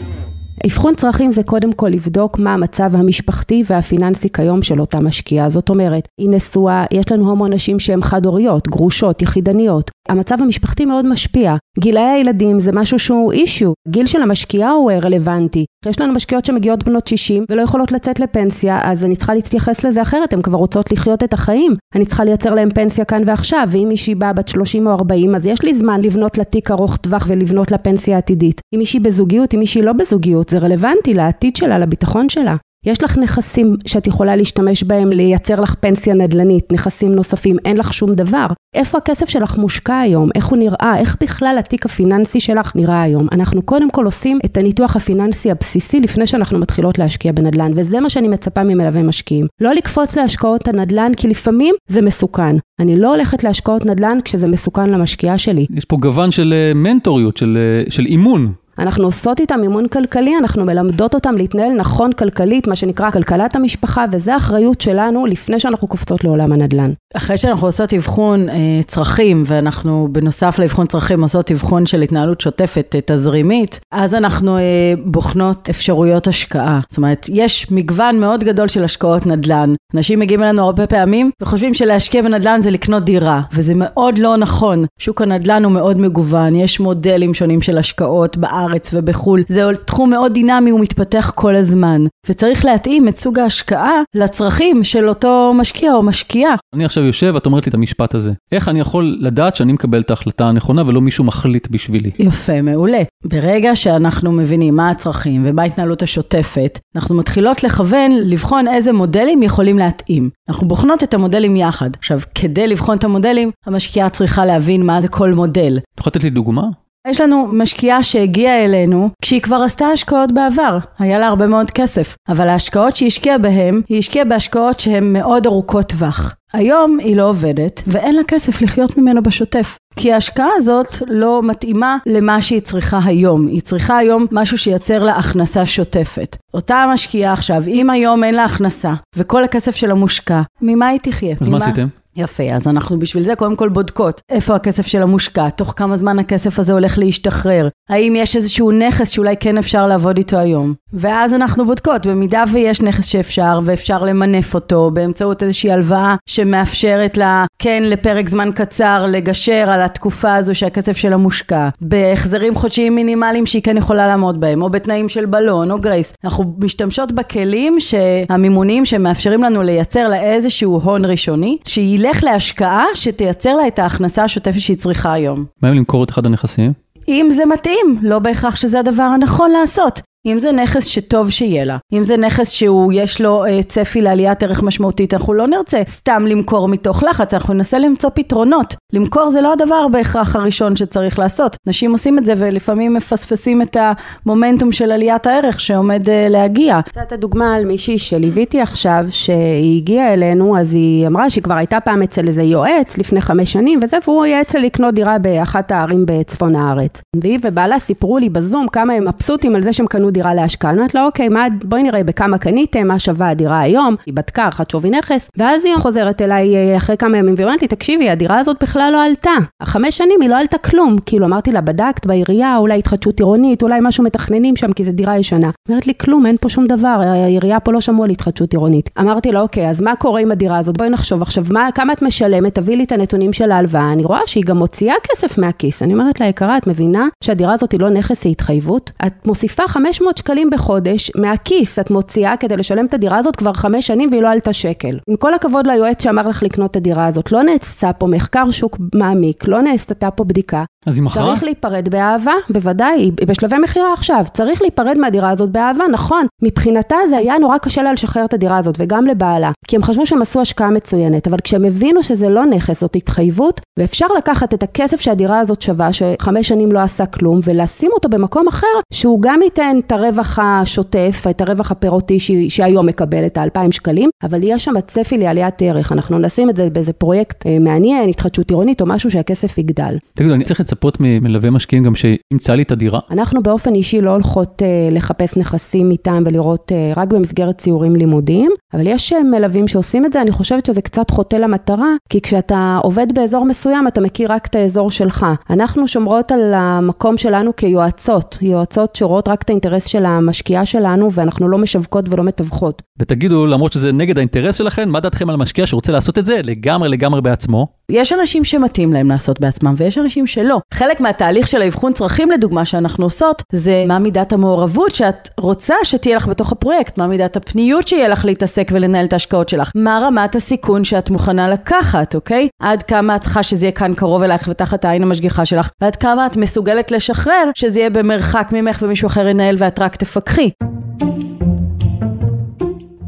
אבחון 0.64 0.94
צרכים 0.94 1.32
זה 1.32 1.42
קודם 1.42 1.72
כל 1.72 1.88
לבדוק 1.88 2.38
מה 2.38 2.54
המצב 2.54 2.90
המשפחתי 2.94 3.62
והפיננסי 3.66 4.28
כיום 4.28 4.62
של 4.62 4.80
אותה 4.80 5.00
משקיעה. 5.00 5.48
זאת 5.48 5.68
אומרת, 5.68 6.08
היא 6.20 6.30
נשואה, 6.30 6.84
יש 6.92 7.12
לנו 7.12 7.30
המון 7.30 7.52
נשים 7.52 7.78
שהן 7.78 8.02
חד-הוריות, 8.02 8.68
גרושות, 8.68 9.22
יחידניות. 9.22 9.90
המצב 10.08 10.36
המשפחתי 10.40 10.84
מאוד 10.84 11.06
משפיע. 11.06 11.56
גילאי 11.78 12.02
הילדים 12.02 12.60
זה 12.60 12.72
משהו 12.72 12.98
שהוא 12.98 13.32
אישיו. 13.32 13.72
גיל 13.88 14.06
של 14.06 14.22
המשקיעה 14.22 14.70
הוא 14.70 14.92
רלוונטי. 15.02 15.64
יש 15.86 16.00
לנו 16.00 16.12
משקיעות 16.12 16.44
שמגיעות 16.44 16.84
בנות 16.84 17.06
60 17.06 17.44
ולא 17.50 17.62
יכולות 17.62 17.92
לצאת 17.92 18.20
לפנסיה, 18.20 18.80
אז 18.82 19.04
אני 19.04 19.16
צריכה 19.16 19.34
להתייחס 19.34 19.84
לזה 19.84 20.02
אחרת, 20.02 20.32
הן 20.32 20.42
כבר 20.42 20.58
רוצות 20.58 20.92
לחיות 20.92 21.22
את 21.22 21.32
החיים. 21.32 21.76
אני 21.94 22.04
צריכה 22.06 22.24
לייצר 22.24 22.54
להן 22.54 22.70
פנסיה 22.70 23.04
כאן 23.04 23.22
ועכשיו, 23.26 23.68
ואם 23.70 23.86
מישהי 23.88 24.14
באה 24.14 24.32
בת 24.32 24.48
30 24.48 24.86
או 24.86 24.92
40, 24.92 25.34
אז 25.34 25.46
יש 25.46 25.62
לי 25.62 25.74
זמן 25.74 26.00
לבנות 26.00 26.38
לה 26.38 26.44
תיק 26.44 26.70
ארוך 26.70 26.96
טווח 26.96 27.26
ולבנות 27.28 27.70
לה 27.70 27.78
פנסיה 27.78 28.18
עתידית. 28.18 28.60
אם 28.74 28.78
מישהי 28.78 29.00
בזוגיות, 29.00 29.54
אם 29.54 29.58
מישהי 29.58 29.82
לא 29.82 29.92
בזוגיות, 29.92 30.48
זה 30.48 30.58
רלוונטי 30.58 31.14
לעתיד 31.14 31.56
שלה, 31.56 31.78
לביטחון 31.78 32.28
שלה. 32.28 32.56
יש 32.86 33.02
לך 33.02 33.18
נכסים 33.18 33.76
שאת 33.86 34.06
יכולה 34.06 34.36
להשתמש 34.36 34.82
בהם 34.82 35.10
לייצר 35.10 35.60
לך 35.60 35.74
פנסיה 35.80 36.14
נדל"נית, 36.14 36.72
נכסים 36.72 37.12
נוספים, 37.12 37.56
אין 37.64 37.76
לך 37.76 37.92
שום 37.92 38.14
דבר. 38.14 38.46
איפה 38.74 38.98
הכסף 38.98 39.28
שלך 39.28 39.58
מושקע 39.58 39.98
היום? 39.98 40.28
איך 40.34 40.46
הוא 40.46 40.58
נראה? 40.58 40.94
איך 40.98 41.16
בכלל 41.20 41.56
התיק 41.58 41.86
הפיננסי 41.86 42.40
שלך 42.40 42.72
נראה 42.76 43.02
היום? 43.02 43.26
אנחנו 43.32 43.62
קודם 43.62 43.90
כל 43.90 44.04
עושים 44.04 44.38
את 44.44 44.56
הניתוח 44.56 44.96
הפיננסי 44.96 45.50
הבסיסי 45.50 46.00
לפני 46.00 46.26
שאנחנו 46.26 46.58
מתחילות 46.58 46.98
להשקיע 46.98 47.32
בנדל"ן, 47.32 47.70
וזה 47.74 48.00
מה 48.00 48.10
שאני 48.10 48.28
מצפה 48.28 48.64
ממלווה 48.64 49.02
משקיעים. 49.02 49.46
לא 49.60 49.72
לקפוץ 49.72 50.16
להשקעות 50.16 50.68
הנדל"ן, 50.68 51.12
כי 51.16 51.28
לפעמים 51.28 51.74
זה 51.88 52.02
מסוכן. 52.02 52.56
אני 52.80 52.96
לא 52.96 53.14
הולכת 53.14 53.44
להשקעות 53.44 53.86
נדל"ן 53.86 54.18
כשזה 54.24 54.48
מסוכן 54.48 54.90
למשקיעה 54.90 55.38
שלי. 55.38 55.66
יש 55.74 55.84
פה 55.84 55.96
גוון 55.96 56.30
של 56.30 56.54
אה, 56.56 56.74
מנטוריות, 56.74 57.36
של, 57.36 57.58
אה, 57.58 57.90
של 57.90 58.06
אימון. 58.06 58.52
אנחנו 58.78 59.04
עושות 59.04 59.40
איתם 59.40 59.62
אימון 59.62 59.88
כלכלי, 59.88 60.36
אנחנו 60.38 60.64
מלמדות 60.64 61.14
אותם 61.14 61.34
להתנהל 61.36 61.72
נכון 61.72 62.12
כלכלית, 62.12 62.66
מה 62.66 62.76
שנקרא 62.76 63.10
כלכלת 63.10 63.56
המשפחה, 63.56 64.04
וזה 64.12 64.36
אחריות 64.36 64.80
שלנו 64.80 65.26
לפני 65.26 65.60
שאנחנו 65.60 65.88
קופצות 65.88 66.24
לעולם 66.24 66.52
הנדל"ן. 66.52 66.92
אחרי 67.14 67.36
שאנחנו 67.36 67.66
עושות 67.66 67.94
אבחון 67.94 68.48
אה, 68.48 68.80
צרכים, 68.86 69.44
ואנחנו 69.46 70.08
בנוסף 70.12 70.58
לאבחון 70.58 70.86
צרכים 70.86 71.22
עושות 71.22 71.50
אבחון 71.50 71.86
של 71.86 72.02
התנהלות 72.02 72.40
שוטפת 72.40 72.94
אה, 72.94 73.00
תזרימית, 73.06 73.80
אז 73.94 74.14
אנחנו 74.14 74.58
אה, 74.58 74.62
בוחנות 75.04 75.68
אפשרויות 75.68 76.26
השקעה. 76.26 76.80
זאת 76.88 76.96
אומרת, 76.96 77.26
יש 77.32 77.70
מגוון 77.70 78.20
מאוד 78.20 78.44
גדול 78.44 78.68
של 78.68 78.84
השקעות 78.84 79.26
נדל"ן. 79.26 79.74
אנשים 79.94 80.20
מגיעים 80.20 80.42
אלינו 80.42 80.62
הרבה 80.62 80.86
פעמים 80.86 81.30
וחושבים 81.42 81.74
שלהשקיע 81.74 82.22
בנדל"ן 82.22 82.60
זה 82.60 82.70
לקנות 82.70 83.02
דירה, 83.02 83.40
וזה 83.52 83.72
מאוד 83.76 84.18
לא 84.18 84.36
נכון. 84.36 84.84
שוק 84.98 85.22
הנדל"ן 85.22 85.64
הוא 85.64 85.72
מאוד 85.72 85.98
מגוון, 85.98 86.54
יש 86.54 86.80
מודלים 86.80 87.34
שונים 87.34 87.62
של 87.62 87.78
השקעות 87.78 88.36
בארץ 88.36 88.90
ובחו"ל. 88.94 89.42
זה 89.48 89.62
תחום 89.84 90.10
מאוד 90.10 90.32
דינמי, 90.32 90.70
הוא 90.70 90.80
מתפתח 90.80 91.32
כל 91.34 91.54
הזמן. 91.54 92.04
וצריך 92.28 92.64
להתאים 92.64 93.08
את 93.08 93.16
סוג 93.16 93.38
ההשקעה 93.38 94.02
לצרכים 94.14 94.84
של 94.84 95.08
אותו 95.08 95.52
משקיע 95.54 95.94
או 95.94 96.02
משקיעה. 96.02 96.54
אני 96.76 96.84
עכשיו 96.84 97.04
יושב, 97.04 97.36
את 97.36 97.46
אומרת 97.46 97.66
לי 97.66 97.70
את 97.70 97.74
המשפט 97.74 98.14
הזה. 98.14 98.32
איך 98.52 98.68
אני 98.68 98.80
יכול 98.80 99.16
לדעת 99.20 99.56
שאני 99.56 99.72
מקבל 99.72 100.00
את 100.00 100.10
ההחלטה 100.10 100.48
הנכונה 100.48 100.82
ולא 100.86 101.00
מישהו 101.00 101.24
מחליט 101.24 101.68
בשבילי? 101.70 102.10
יפה, 102.18 102.62
מעולה. 102.62 103.02
ברגע 103.24 103.76
שאנחנו 103.76 104.32
מבינים 104.32 104.76
מה 104.76 104.90
הצרכים 104.90 105.42
ומה 105.46 105.62
ההתנהלות 105.62 106.02
השוטפת, 106.02 106.78
אנחנו 106.96 107.14
מתחילות 107.16 107.64
לכוון, 107.64 108.12
לבחון 108.12 108.68
איזה 108.68 108.92
מודלים 108.92 109.42
יכולים 109.42 109.78
להתאים. 109.78 110.30
אנחנו 110.48 110.68
בוחנות 110.68 111.02
את 111.02 111.14
המודלים 111.14 111.56
יחד. 111.56 111.90
עכשיו, 111.98 112.18
כדי 112.34 112.66
לבחון 112.66 112.96
את 112.96 113.04
המודלים, 113.04 113.50
המשקיעה 113.66 114.08
צריכה 114.08 114.44
להבין 114.44 114.86
מה 114.86 115.00
זה 115.00 115.08
כל 115.08 115.34
מודל. 115.34 115.78
את 115.78 116.00
יכולה 116.00 116.10
לתת 116.10 116.24
לי 116.24 116.30
דוגמה? 116.30 116.62
יש 117.06 117.20
לנו 117.20 117.46
משקיעה 117.52 118.02
שהגיעה 118.02 118.64
אלינו 118.64 119.10
כשהיא 119.22 119.40
כבר 119.40 119.56
עשתה 119.56 119.86
השקעות 119.86 120.32
בעבר, 120.32 120.78
היה 120.98 121.18
לה 121.18 121.26
הרבה 121.26 121.46
מאוד 121.46 121.70
כסף, 121.70 122.16
אבל 122.28 122.48
ההשקעות 122.48 122.96
שהיא 122.96 123.06
השקיעה 123.06 123.38
בהן, 123.38 123.80
היא 123.88 123.98
השקיעה 123.98 124.24
בהשקעות 124.24 124.80
שהן 124.80 125.12
מאוד 125.12 125.46
ארוכות 125.46 125.88
טווח. 125.88 126.34
היום 126.52 126.98
היא 126.98 127.16
לא 127.16 127.28
עובדת 127.28 127.82
ואין 127.86 128.16
לה 128.16 128.24
כסף 128.24 128.62
לחיות 128.62 128.98
ממנו 128.98 129.22
בשוטף. 129.22 129.76
כי 129.96 130.12
ההשקעה 130.12 130.48
הזאת 130.56 130.96
לא 131.06 131.42
מתאימה 131.42 131.96
למה 132.06 132.42
שהיא 132.42 132.60
צריכה 132.60 132.98
היום. 133.04 133.46
היא 133.46 133.62
צריכה 133.62 133.96
היום 133.96 134.26
משהו 134.32 134.58
שייצר 134.58 135.02
לה 135.02 135.16
הכנסה 135.16 135.66
שוטפת. 135.66 136.36
אותה 136.54 136.84
משקיעה 136.94 137.32
עכשיו, 137.32 137.62
אם 137.66 137.90
היום 137.90 138.24
אין 138.24 138.34
לה 138.34 138.44
הכנסה 138.44 138.94
וכל 139.16 139.44
הכסף 139.44 139.76
שלה 139.76 139.94
מושקע, 139.94 140.42
ממה 140.62 140.86
היא 140.86 141.00
תחיה? 141.02 141.36
אז 141.40 141.48
מה 141.48 141.56
עשיתם? 141.56 141.86
יפה, 142.16 142.42
אז 142.52 142.68
אנחנו 142.68 142.98
בשביל 142.98 143.22
זה 143.22 143.36
קודם 143.36 143.56
כל 143.56 143.68
בודקות 143.68 144.20
איפה 144.30 144.54
הכסף 144.54 144.86
שלה 144.86 145.06
מושקע, 145.06 145.50
תוך 145.50 145.74
כמה 145.76 145.96
זמן 145.96 146.18
הכסף 146.18 146.58
הזה 146.58 146.72
הולך 146.72 146.98
להשתחרר, 146.98 147.68
האם 147.88 148.14
יש 148.16 148.36
איזשהו 148.36 148.70
נכס 148.70 149.08
שאולי 149.08 149.34
כן 149.40 149.58
אפשר 149.58 149.86
לעבוד 149.86 150.18
איתו 150.18 150.38
היום. 150.38 150.74
ואז 150.92 151.34
אנחנו 151.34 151.66
בודקות, 151.66 152.06
במידה 152.06 152.44
ויש 152.52 152.80
נכס 152.80 153.04
שאפשר 153.04 153.60
ואפשר 153.64 154.04
למנף 154.04 154.54
אותו 154.54 154.90
באמצעות 154.90 155.42
איזושהי 155.42 155.72
הלוואה 155.72 156.16
שמאפשרת 156.26 157.16
לה, 157.16 157.44
כן 157.58 157.82
לפרק 157.86 158.28
זמן 158.28 158.50
קצר, 158.54 159.06
לגשר 159.08 159.64
על 159.70 159.82
התקופה 159.82 160.34
הזו 160.34 160.54
שהכסף 160.54 160.96
שלה 160.96 161.16
מושקע, 161.16 161.68
בהחזרים 161.80 162.54
חודשיים 162.54 162.94
מינימליים 162.94 163.46
שהיא 163.46 163.62
כן 163.62 163.76
יכולה 163.76 164.06
לעמוד 164.06 164.40
בהם, 164.40 164.62
או 164.62 164.70
בתנאים 164.70 165.08
של 165.08 165.26
בלון 165.26 165.70
או 165.70 165.78
גרייס. 165.78 166.12
אנחנו 166.24 166.54
משתמשות 166.58 167.12
בכלים 167.12 167.76
שהמימוניים 167.80 168.84
שמאפשרים 168.84 169.42
לנו 169.42 169.62
לייצר 169.62 170.08
לה 170.08 170.22
איזשהו 170.22 170.80
הון 170.84 171.04
ראשוני, 171.04 171.58
שהיא 171.66 171.98
ילך 172.06 172.24
להשקעה 172.24 172.84
שתייצר 172.94 173.56
לה 173.56 173.66
את 173.66 173.78
ההכנסה 173.78 174.24
השוטפת 174.24 174.60
שהיא 174.60 174.76
צריכה 174.76 175.12
היום. 175.12 175.44
מה 175.62 175.68
אם 175.68 175.74
למכור 175.74 176.04
את 176.04 176.10
אחד 176.10 176.26
הנכסים? 176.26 176.72
אם 177.08 177.28
זה 177.30 177.46
מתאים, 177.46 177.98
לא 178.02 178.18
בהכרח 178.18 178.56
שזה 178.56 178.80
הדבר 178.80 179.02
הנכון 179.02 179.50
לעשות. 179.50 180.00
אם 180.26 180.38
זה 180.38 180.52
נכס 180.52 180.84
שטוב 180.84 181.30
שיהיה 181.30 181.64
לה, 181.64 181.76
אם 181.92 182.04
זה 182.04 182.16
נכס 182.16 182.50
שהוא 182.50 182.92
יש 182.92 183.20
לו 183.20 183.44
אה, 183.44 183.62
צפי 183.62 184.02
לעליית 184.02 184.42
ערך 184.42 184.62
משמעותית, 184.62 185.14
אנחנו 185.14 185.32
לא 185.32 185.46
נרצה 185.46 185.82
סתם 185.86 186.26
למכור 186.26 186.68
מתוך 186.68 187.02
לחץ, 187.02 187.34
אנחנו 187.34 187.54
ננסה 187.54 187.78
למצוא 187.78 188.10
פתרונות. 188.14 188.74
למכור 188.92 189.30
זה 189.30 189.40
לא 189.40 189.52
הדבר 189.52 189.88
בהכרח 189.88 190.36
הראשון 190.36 190.76
שצריך 190.76 191.18
לעשות. 191.18 191.56
נשים 191.66 191.92
עושים 191.92 192.18
את 192.18 192.26
זה 192.26 192.34
ולפעמים 192.36 192.94
מפספסים 192.94 193.62
את 193.62 193.76
המומנטום 193.80 194.72
של 194.72 194.92
עליית 194.92 195.26
הערך 195.26 195.60
שעומד 195.60 196.10
אה, 196.10 196.28
להגיע. 196.28 196.80
קצת 196.82 197.12
הדוגמה 197.12 197.54
על 197.54 197.64
מישהי 197.64 197.98
שליוויתי 197.98 198.60
עכשיו, 198.60 199.04
שהיא 199.10 199.78
הגיעה 199.78 200.12
אלינו, 200.12 200.58
אז 200.58 200.74
היא 200.74 201.06
אמרה 201.06 201.30
שהיא 201.30 201.44
כבר 201.44 201.54
הייתה 201.54 201.80
פעם 201.80 202.02
אצל 202.02 202.28
איזה 202.28 202.42
יועץ 202.42 202.98
לפני 202.98 203.20
חמש 203.20 203.52
שנים, 203.52 203.78
וזה, 203.82 203.96
והוא 204.06 204.26
ייעץ 204.26 204.54
לה 204.54 204.60
לקנות 204.60 204.94
דירה 204.94 205.18
באחת 205.18 205.72
הערים 205.72 206.04
בצפון 206.06 206.56
הארץ. 206.56 207.02
והיא 207.16 207.38
ובעלה 207.42 207.78
סיפרו 207.78 208.18
לי 208.18 208.28
בזום 208.28 208.68
כמה 208.68 208.92
הם 208.92 209.08
מבסוטים 209.08 209.54
על 209.54 209.62
זה 209.62 209.72
שהם 209.72 209.86
קנו 209.86 210.10
דירה 210.16 210.34
להשקעה. 210.34 210.70
אני 210.70 210.78
אומרת 210.78 210.94
לה, 210.94 211.04
אוקיי, 211.04 211.28
מה, 211.28 211.46
בואי 211.64 211.82
נראה 211.82 212.04
בכמה 212.04 212.38
קניתם, 212.38 212.86
מה 212.86 212.98
שווה 212.98 213.28
הדירה 213.28 213.60
היום. 213.60 213.94
היא 214.06 214.14
בדקה 214.14 214.42
הערכת 214.42 214.70
שווי 214.70 214.90
נכס, 214.90 215.30
ואז 215.36 215.64
היא 215.64 215.76
חוזרת 215.76 216.22
אליי 216.22 216.56
אה, 216.56 216.76
אחרי 216.76 216.96
כמה 216.96 217.18
ימים 217.18 217.34
ואומרת 217.38 217.62
לי, 217.62 217.68
תקשיבי, 217.68 218.10
הדירה 218.10 218.38
הזאת 218.38 218.56
בכלל 218.62 218.90
לא 218.92 219.04
עלתה. 219.04 219.30
החמש 219.60 219.96
שנים 219.96 220.20
היא 220.20 220.30
לא 220.30 220.38
עלתה 220.38 220.58
כלום. 220.58 220.96
כאילו, 221.06 221.26
אמרתי 221.26 221.52
לה, 221.52 221.60
בדקת 221.60 222.06
בעירייה, 222.06 222.56
אולי 222.56 222.78
התחדשות 222.78 223.18
עירונית, 223.18 223.62
אולי 223.62 223.78
משהו 223.82 224.04
מתכננים 224.04 224.56
שם, 224.56 224.72
כי 224.72 224.84
זו 224.84 224.92
דירה 224.92 225.18
ישנה. 225.18 225.50
אומרת 225.68 225.86
לי, 225.86 225.92
כלום, 226.00 226.26
אין 226.26 226.36
פה 226.40 226.48
שום 226.48 226.66
דבר, 226.66 226.98
העירייה 227.02 227.60
פה 227.60 227.72
לא 227.72 227.80
שמעו 227.80 228.04
על 228.04 228.10
התחדשות 228.10 228.52
עירונית. 228.52 228.90
אמרתי 229.00 229.32
לה, 229.32 229.40
אוקיי, 229.40 229.70
אז 229.70 229.80
מה 229.80 229.96
קורה 229.96 230.20
עם 230.20 230.30
הדירה 230.30 230.58
הזאת? 230.58 230.76
בואי 230.76 230.90
נחשוב 230.90 231.22
עכשיו, 231.22 231.44
מה, 231.50 231.68
כמה 231.74 231.92
את 231.92 232.02
משלמת? 232.02 232.54
תביאי 232.54 232.76
לי 232.76 232.84
את 232.84 232.92
הנתונים 232.92 233.32
של 233.32 233.50
ההלוואה. 233.50 233.92
אני 233.92 234.04
רואה 234.04 234.20
שהיא 234.26 234.44
גם 234.44 234.58
מוציאה 234.58 234.94
כסף 235.02 235.38
מהכיס. 235.38 235.82
אני 235.82 235.92
אומרת 235.92 236.20
לה, 236.20 236.26
יקרה, 236.26 236.56
את 236.56 236.66
מבינה 236.66 237.08
שהדירה 237.24 237.52
הזאת 237.52 237.72
היא 237.72 237.80
לא 237.80 237.88
נכס, 237.88 238.24
היא 238.24 238.30
התחייבות? 238.30 238.92
את 239.06 239.26
מוסיפה 239.26 239.68
500 239.68 240.05
שקלים 240.16 240.50
בחודש 240.50 241.10
מהכיס, 241.16 241.78
את 241.78 241.90
מוציאה 241.90 242.36
כדי 242.36 242.56
לשלם 242.56 242.86
את 242.86 242.94
הדירה 242.94 243.18
הזאת 243.18 243.36
כבר 243.36 243.52
חמש 243.52 243.86
שנים 243.86 244.10
והיא 244.10 244.22
לא 244.22 244.28
עלתה 244.28 244.52
שקל. 244.52 244.98
עם 245.08 245.16
כל 245.16 245.34
הכבוד 245.34 245.66
ליועץ 245.66 246.02
שאמר 246.02 246.28
לך 246.28 246.42
לקנות 246.42 246.70
את 246.70 246.76
הדירה 246.76 247.06
הזאת, 247.06 247.32
לא 247.32 247.42
נעשה 247.42 247.92
פה 247.92 248.06
מחקר 248.06 248.50
שוק 248.50 248.76
מעמיק, 248.94 249.48
לא 249.48 249.62
נעשתה 249.62 250.10
פה 250.10 250.24
בדיקה. 250.24 250.64
אז 250.86 250.98
היא 250.98 251.04
מכרה? 251.04 251.24
צריך 251.24 251.44
להיפרד 251.44 251.88
באהבה, 251.88 252.32
בוודאי, 252.50 253.00
היא 253.00 253.12
בשלבי 253.26 253.56
מכירה 253.58 253.92
עכשיו. 253.92 254.24
צריך 254.32 254.62
להיפרד 254.62 254.98
מהדירה 254.98 255.30
הזאת 255.30 255.50
באהבה, 255.50 255.84
נכון. 255.92 256.26
מבחינתה 256.42 256.96
זה 257.08 257.16
היה 257.16 257.38
נורא 257.38 257.58
קשה 257.58 257.82
לה 257.82 257.92
לשחרר 257.92 258.24
את 258.24 258.34
הדירה 258.34 258.58
הזאת, 258.58 258.74
וגם 258.78 259.06
לבעלה. 259.06 259.50
כי 259.68 259.76
הם 259.76 259.82
חשבו 259.82 260.06
שהם 260.06 260.22
עשו 260.22 260.40
השקעה 260.40 260.70
מצוינת, 260.70 261.26
אבל 261.26 261.38
כשהם 261.44 261.64
הבינו 261.64 262.02
שזה 262.02 262.28
לא 262.28 262.46
נכס, 262.46 262.80
זאת 262.80 262.96
התחייבות, 262.96 263.60
ואפשר 263.78 264.06
לקחת 264.18 264.54
את 264.54 264.62
הכסף 264.62 265.00
שהדירה 265.00 265.40
הזאת 265.40 265.62
שווה, 265.62 265.92
שחמש 265.92 266.48
שנים 266.48 266.72
לא 266.72 266.78
עשה 266.78 267.06
כלום, 267.06 267.40
ולשים 267.44 267.90
אותו 267.94 268.08
במקום 268.08 268.48
אחר, 268.48 268.66
שהוא 268.92 269.22
גם 269.22 269.42
ייתן 269.42 269.76
את 269.86 269.92
הרווח 269.92 270.38
השוטף, 270.42 271.24
את 271.30 271.40
הרווח 271.40 271.70
הפירותי 271.70 272.18
שהיום 272.48 272.86
מקבל, 272.86 273.26
את 273.26 273.36
האלפיים 273.36 273.72
שקלים, 273.72 274.10
אבל 274.22 274.40
יש 274.42 274.64
שם 274.64 274.80
צפי 274.86 275.18
לעליית 275.18 275.62
ערך. 275.62 275.92
אנחנו 275.92 276.18
נשים 276.18 276.50
את 276.50 276.56
זה 276.56 276.70
באיזה 276.70 276.92
פרויקט 276.92 277.46
אה, 277.46 277.58
מעניין, 277.58 278.08
התחדשות 278.08 278.50
עירונית, 278.50 278.80
או 278.80 278.86
משהו 278.86 279.10
שהכסף 279.10 279.58
יגדל. 279.58 279.96
תגידו, 280.14 280.34
אני 280.34 280.44
צריך 280.44 280.60
לצפות 280.76 280.96
ממלווה 281.00 281.50
משקיעים 281.50 281.84
גם 281.84 281.92
שימצא 281.94 282.54
לי 282.54 282.62
את 282.62 282.72
הדירה? 282.72 283.00
אנחנו 283.10 283.42
באופן 283.42 283.74
אישי 283.74 284.00
לא 284.00 284.10
הולכות 284.10 284.62
uh, 284.62 284.94
לחפש 284.94 285.36
נכסים 285.36 285.90
איתם 285.90 286.22
ולראות 286.26 286.72
uh, 286.72 286.98
רק 286.98 287.08
במסגרת 287.08 287.58
ציורים 287.58 287.96
לימודיים, 287.96 288.50
אבל 288.74 288.86
יש 288.86 289.12
uh, 289.12 289.16
מלווים 289.22 289.68
שעושים 289.68 290.04
את 290.04 290.12
זה, 290.12 290.22
אני 290.22 290.32
חושבת 290.32 290.66
שזה 290.66 290.82
קצת 290.82 291.10
חוטא 291.10 291.36
למטרה, 291.36 291.88
כי 292.08 292.20
כשאתה 292.20 292.78
עובד 292.82 293.06
באזור 293.14 293.44
מסוים, 293.44 293.88
אתה 293.88 294.00
מכיר 294.00 294.32
רק 294.32 294.46
את 294.46 294.54
האזור 294.54 294.90
שלך. 294.90 295.26
אנחנו 295.50 295.88
שומרות 295.88 296.32
על 296.32 296.54
המקום 296.54 297.16
שלנו 297.16 297.56
כיועצות, 297.56 298.38
יועצות 298.42 298.96
שרואות 298.96 299.28
רק 299.28 299.42
את 299.42 299.50
האינטרס 299.50 299.86
של 299.86 300.06
המשקיעה 300.06 300.66
שלנו, 300.66 301.12
ואנחנו 301.12 301.48
לא 301.48 301.58
משווקות 301.58 302.04
ולא 302.08 302.24
מתווכות. 302.24 302.82
ותגידו, 302.98 303.46
למרות 303.46 303.72
שזה 303.72 303.92
נגד 303.92 304.18
האינטרס 304.18 304.56
שלכם, 304.56 304.88
מה 304.88 305.00
דעתכם 305.00 305.30
על 305.30 305.36
משקיע 305.36 305.66
שרוצה 305.66 305.92
לעשות 305.92 306.18
את 306.18 306.26
זה 306.26 306.40
לגמרי 306.44 306.88
לגמרי 306.88 307.20
בעצמו? 307.20 307.66
יש 307.90 308.12
אנשים 308.12 308.44
שמתאים 308.44 308.92
להם 308.92 309.08
לעשות 309.08 309.40
בעצמם, 309.40 309.74
ויש 309.78 309.98
אנשים 309.98 310.26
שלא. 310.26 310.60
חלק 310.74 311.00
מהתהליך 311.00 311.48
של 311.48 311.62
האבחון 311.62 311.92
צרכים, 311.92 312.30
לדוגמה, 312.30 312.64
שאנחנו 312.64 313.04
עושות, 313.04 313.42
זה 313.52 313.84
מה 313.88 313.98
מידת 313.98 314.32
המעורבות 314.32 314.94
שאת 314.94 315.28
רוצה 315.40 315.74
שתהיה 315.84 316.16
לך 316.16 316.28
בתוך 316.28 316.52
הפרויקט, 316.52 316.98
מה 316.98 317.06
מידת 317.06 317.36
הפניות 317.36 317.88
שיהיה 317.88 318.08
לך 318.08 318.24
להתעסק 318.24 318.68
ולנהל 318.72 319.04
את 319.04 319.12
ההשקעות 319.12 319.48
שלך, 319.48 319.72
מה 319.74 319.98
רמת 320.02 320.36
הסיכון 320.36 320.84
שאת 320.84 321.10
מוכנה 321.10 321.50
לקחת, 321.50 322.14
אוקיי? 322.14 322.48
עד 322.62 322.82
כמה 322.82 323.16
את 323.16 323.20
צריכה 323.20 323.42
שזה 323.42 323.66
יהיה 323.66 323.72
כאן 323.72 323.94
קרוב 323.94 324.22
אלייך 324.22 324.48
ותחת 324.50 324.84
העין 324.84 325.02
המשגיחה 325.02 325.44
שלך, 325.44 325.70
ועד 325.80 325.96
כמה 325.96 326.26
את 326.26 326.36
מסוגלת 326.36 326.90
לשחרר 326.90 327.50
שזה 327.54 327.80
יהיה 327.80 327.90
במרחק 327.90 328.48
ממך 328.52 328.78
ומישהו 328.82 329.06
אחר 329.06 329.28
ינהל 329.28 329.56
ואת 329.58 329.78
רק 329.78 329.96
תפקחי. 329.96 330.50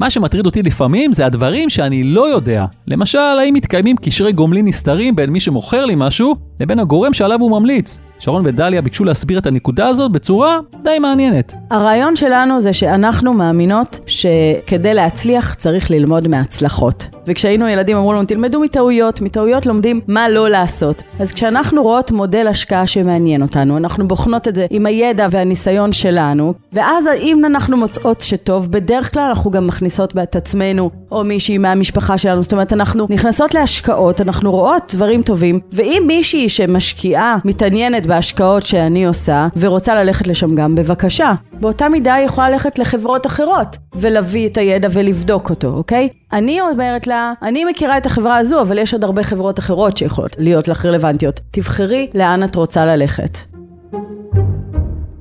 מה 0.01 0.11
שמטריד 0.11 0.47
אותי 0.47 0.63
לפעמים 0.63 1.13
זה 1.13 1.27
הדברים 1.27 1.71
שאני 1.71 2.05
לא 2.05 2.29
יודע. 2.29 2.67
למשל, 2.87 3.19
האם 3.19 3.55
מתקיימים 3.55 3.97
קשרי 3.97 4.33
גומלין 4.33 4.67
נסתרים 4.67 5.17
בין 5.17 5.31
מי 5.31 5.41
שמוכר 5.41 5.85
לי 5.85 5.95
משהו 5.97 6.37
לבין 6.61 6.79
הגורם 6.79 7.15
שעליו 7.15 7.41
הוא 7.41 7.51
ממליץ. 7.51 8.01
שרון 8.19 8.47
ודליה 8.47 8.83
ביקשו 8.83 9.05
להסביר 9.05 9.39
את 9.39 9.47
הנקודה 9.47 9.89
הזאת 9.89 10.13
בצורה 10.13 10.59
די 10.83 10.99
מעניינת. 10.99 11.53
הרעיון 11.71 12.17
שלנו 12.17 12.61
זה 12.61 12.73
שאנחנו 12.73 13.35
מאמינות 13.35 14.01
שכדי 14.07 14.95
להצליח 14.95 15.55
צריך 15.55 15.91
ללמוד 15.91 16.29
מהצלחות. 16.29 17.09
וכשהיינו 17.27 17.69
ילדים 17.69 17.97
אמרו 17.97 18.13
לנו, 18.13 18.25
תלמדו 18.25 18.61
מטעויות, 18.61 19.21
מטעויות 19.21 19.67
לומדים 19.67 20.01
מה 20.09 20.29
לא 20.29 20.49
לעשות. 20.49 21.03
אז 21.21 21.33
כשאנחנו 21.33 21.83
רואות 21.83 22.11
מודל 22.11 22.47
השקעה 22.47 22.87
שמעניין 22.87 23.43
אותנו, 23.43 23.77
אנחנו 23.77 24.09
בוחנות 24.09 24.49
את 24.49 24.55
זה 24.55 24.67
עם 24.71 24.87
הידע 24.87 25.29
והניסיון 25.31 25.93
שלנו, 25.93 26.55
ואז 26.73 27.05
אם 27.21 27.45
אנחנו 27.45 27.77
מוצאות 27.77 28.21
שטוב, 28.21 28.73
בדרך 28.73 29.15
כלל 29.15 29.23
אנחנו 29.29 29.51
גם 29.51 29.67
מכניסות 29.67 30.15
את 30.23 30.37
עצמנו, 30.37 30.91
או 31.13 31.25
מישהי 31.25 31.59
מהמשפחה 31.59 32.19
שלנו, 32.19 32.43
זאת 32.43 32.53
אומרת, 32.53 32.73
אנחנו 32.73 33.07
נכנסות 33.11 33.55
להשקעות, 33.55 34.21
אנחנו 34.21 34.51
רואות 34.51 34.93
דברים 34.95 35.23
טובים, 35.23 35.61
ואם 35.73 36.03
מישהי 36.07 36.49
שמשקיעה, 36.49 37.39
מתעניינת 37.45 38.07
בהשקעות 38.09 38.67
שאני 38.67 39.07
עושה, 39.07 39.49
ורוצה 39.57 39.95
ללכת 39.95 40.27
לשם 40.27 40.55
גם, 40.55 40.75
בבקשה. 40.75 41.35
באותה 41.61 41.89
מידה 41.89 42.15
היא 42.15 42.27
יכולה 42.27 42.51
ללכת 42.51 42.79
לחברות 42.79 43.27
אחרות, 43.27 43.77
ולהביא 43.95 44.49
את 44.49 44.57
הידע 44.57 44.89
ולבדוק 44.93 45.51
אותו, 45.51 45.69
אוקיי? 45.69 46.09
אני 46.33 46.61
אומרת 46.61 47.07
לה, 47.07 47.33
אני 47.43 47.65
מכירה 47.65 47.99
את 47.99 48.07
החברה 48.07 48.37
הזו, 48.37 48.63
אבל 48.63 48.79
יש 48.79 48.93
עוד 48.93 49.05
הרבה 49.05 49.23
חברות 49.23 49.59
אחרות 49.59 49.97
שיכולות 49.97 50.37
להיות 50.39 50.69
לך 50.69 50.87
רלוונטיות. 50.87 51.41
תבחרי 51.51 52.11
לאן 52.15 52.45
את 52.45 52.57
רוצה 52.57 52.85
ללכת. 52.87 53.39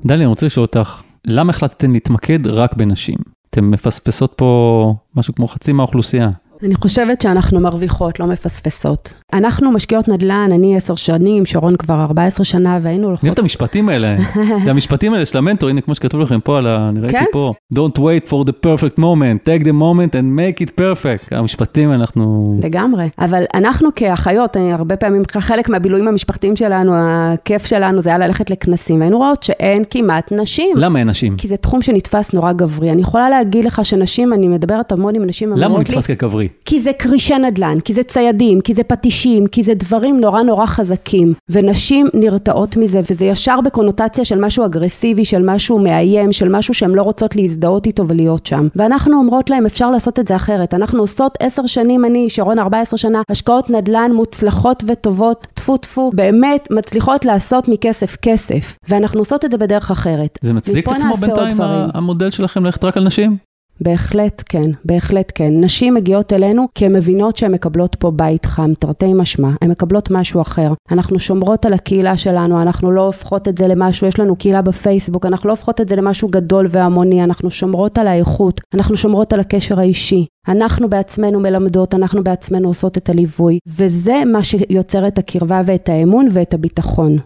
דליה, 0.06 0.20
אני 0.20 0.26
רוצה 0.26 0.46
לשאול 0.46 0.66
אותך, 0.66 1.02
למה 1.26 1.50
החלטתם 1.50 1.92
להתמקד 1.92 2.46
רק 2.46 2.74
בנשים? 2.74 3.16
אתן 3.50 3.64
מפספסות 3.64 4.32
פה 4.36 4.94
משהו 5.16 5.34
כמו 5.34 5.48
חצי 5.48 5.72
מהאוכלוסייה. 5.72 6.28
אני 6.62 6.74
חושבת 6.74 7.20
שאנחנו 7.20 7.60
מרוויחות, 7.60 8.20
לא 8.20 8.26
מפספסות. 8.26 9.14
אנחנו 9.32 9.72
משקיעות 9.72 10.08
נדל"ן, 10.08 10.50
אני 10.52 10.76
עשר 10.76 10.94
שנים, 10.94 11.46
שרון 11.46 11.76
כבר 11.76 11.94
14 12.00 12.44
שנה, 12.44 12.78
והיינו 12.82 12.98
אני 12.98 13.06
הולכות... 13.06 13.24
אוהב 13.24 13.32
את 13.32 13.38
המשפטים 13.38 13.88
האלה, 13.88 14.16
זה 14.64 14.70
המשפטים 14.70 15.14
האלה 15.14 15.26
של 15.26 15.38
המנטור, 15.38 15.68
הנה 15.68 15.80
כמו 15.80 15.94
שכתוב 15.94 16.20
לכם 16.20 16.40
פה, 16.40 16.58
על 16.58 16.66
ה... 16.66 16.88
אני 16.88 17.00
ראיתי 17.00 17.18
כן? 17.18 17.24
פה, 17.32 17.52
Don't 17.74 17.98
wait 17.98 18.28
for 18.28 18.48
the 18.48 18.52
perfect 18.66 18.98
moment, 18.98 19.48
take 19.48 19.64
the 19.64 19.72
moment 19.72 20.12
and 20.12 20.38
make 20.38 20.66
it 20.66 20.70
perfect. 20.80 21.36
המשפטים 21.36 21.92
אנחנו... 21.92 22.44
לגמרי. 22.62 23.08
אבל 23.18 23.42
אנחנו 23.54 23.88
כאחיות, 23.96 24.56
אני 24.56 24.72
הרבה 24.72 24.96
פעמים, 24.96 25.22
חלק 25.38 25.68
מהבילויים 25.68 26.08
המשפחתיים 26.08 26.56
שלנו, 26.56 26.92
הכיף 26.96 27.66
שלנו 27.66 28.00
זה 28.00 28.10
היה 28.10 28.18
ללכת 28.18 28.50
לכנסים, 28.50 29.00
והיינו 29.00 29.18
רואות 29.18 29.42
שאין 29.42 29.82
כמעט 29.90 30.32
נשים. 30.32 30.76
למה 30.76 30.98
אין 30.98 31.08
נשים? 31.08 31.36
כי 31.36 31.48
זה 31.48 31.56
תחום 31.56 31.82
שנתפס 31.82 32.32
נורא 32.32 32.52
גברי. 32.52 32.90
אני 32.92 33.02
יכולה 33.02 33.30
להגיד 33.30 33.64
לך 33.64 33.84
שנשים, 33.84 34.32
אני 34.32 34.48
מדברת 34.48 34.92
המון 34.92 35.14
עם 35.14 35.24
נשים, 35.24 35.52
למה 35.56 35.74
הוא 35.74 35.80
נתפס 35.80 36.06
כגברי? 36.06 36.47
כי 36.64 36.80
זה 36.80 36.92
כרישי 36.92 37.38
נדל"ן, 37.38 37.80
כי 37.80 37.94
זה 37.94 38.02
ציידים, 38.02 38.60
כי 38.60 38.74
זה 38.74 38.82
פטישים, 38.82 39.46
כי 39.46 39.62
זה 39.62 39.74
דברים 39.74 40.20
נורא 40.20 40.42
נורא 40.42 40.66
חזקים. 40.66 41.34
ונשים 41.48 42.06
נרתעות 42.14 42.76
מזה, 42.76 43.00
וזה 43.10 43.24
ישר 43.24 43.60
בקונוטציה 43.60 44.24
של 44.24 44.40
משהו 44.40 44.64
אגרסיבי, 44.64 45.24
של 45.24 45.42
משהו 45.44 45.78
מאיים, 45.78 46.32
של 46.32 46.48
משהו 46.48 46.74
שהן 46.74 46.90
לא 46.90 47.02
רוצות 47.02 47.36
להזדהות 47.36 47.86
איתו 47.86 48.08
ולהיות 48.08 48.46
שם. 48.46 48.68
ואנחנו 48.76 49.16
אומרות 49.16 49.50
להם, 49.50 49.66
אפשר 49.66 49.90
לעשות 49.90 50.18
את 50.18 50.28
זה 50.28 50.36
אחרת. 50.36 50.74
אנחנו 50.74 51.00
עושות 51.00 51.38
עשר 51.40 51.66
שנים, 51.66 52.04
אני, 52.04 52.30
שרון 52.30 52.58
14 52.58 52.98
שנה, 52.98 53.22
השקעות 53.28 53.70
נדל"ן 53.70 54.10
מוצלחות 54.14 54.84
וטובות, 54.86 55.46
טפו 55.54 55.76
טפו, 55.76 56.10
באמת 56.14 56.68
מצליחות 56.70 57.24
לעשות 57.24 57.68
מכסף 57.68 58.16
כסף. 58.22 58.76
ואנחנו 58.88 59.20
עושות 59.20 59.44
את 59.44 59.50
זה 59.50 59.58
בדרך 59.58 59.90
אחרת. 59.90 60.38
זה 60.42 60.52
מצדיק 60.52 60.88
את 60.88 60.92
עצמו 60.92 61.14
בינתיים, 61.14 61.56
המודל 61.94 62.30
שלכם 62.30 62.64
ללכת 62.64 62.84
רק 62.84 62.96
על 62.96 63.04
נשים? 63.04 63.48
בהחלט 63.80 64.42
כן, 64.48 64.70
בהחלט 64.84 65.32
כן. 65.34 65.52
נשים 65.60 65.94
מגיעות 65.94 66.32
אלינו 66.32 66.66
כי 66.74 66.86
הן 66.86 66.92
מבינות 66.92 67.36
שהן 67.36 67.52
מקבלות 67.52 67.94
פה 67.94 68.10
בית 68.10 68.46
חם, 68.46 68.72
תרתי 68.78 69.12
משמע, 69.14 69.50
הן 69.62 69.70
מקבלות 69.70 70.10
משהו 70.10 70.40
אחר. 70.40 70.72
אנחנו 70.92 71.18
שומרות 71.18 71.66
על 71.66 71.72
הקהילה 71.72 72.16
שלנו, 72.16 72.62
אנחנו 72.62 72.90
לא 72.90 73.06
הופכות 73.06 73.48
את 73.48 73.58
זה 73.58 73.68
למשהו, 73.68 74.06
יש 74.06 74.18
לנו 74.18 74.36
קהילה 74.36 74.62
בפייסבוק, 74.62 75.26
אנחנו 75.26 75.48
לא 75.48 75.52
הופכות 75.52 75.80
את 75.80 75.88
זה 75.88 75.96
למשהו 75.96 76.28
גדול 76.28 76.66
והמוני, 76.68 77.24
אנחנו 77.24 77.50
שומרות 77.50 77.98
על 77.98 78.06
האיכות, 78.06 78.60
אנחנו 78.74 78.96
שומרות 78.96 79.32
על 79.32 79.40
הקשר 79.40 79.80
האישי. 79.80 80.26
אנחנו 80.48 80.88
בעצמנו 80.88 81.40
מלמדות, 81.40 81.94
אנחנו 81.94 82.24
בעצמנו 82.24 82.68
עושות 82.68 82.96
את 82.96 83.08
הליווי, 83.08 83.58
וזה 83.66 84.22
מה 84.26 84.42
שיוצר 84.42 85.06
את 85.06 85.18
הקרבה 85.18 85.60
ואת 85.64 85.88
האמון 85.88 86.26
ואת 86.32 86.54
הביטחון. 86.54 87.16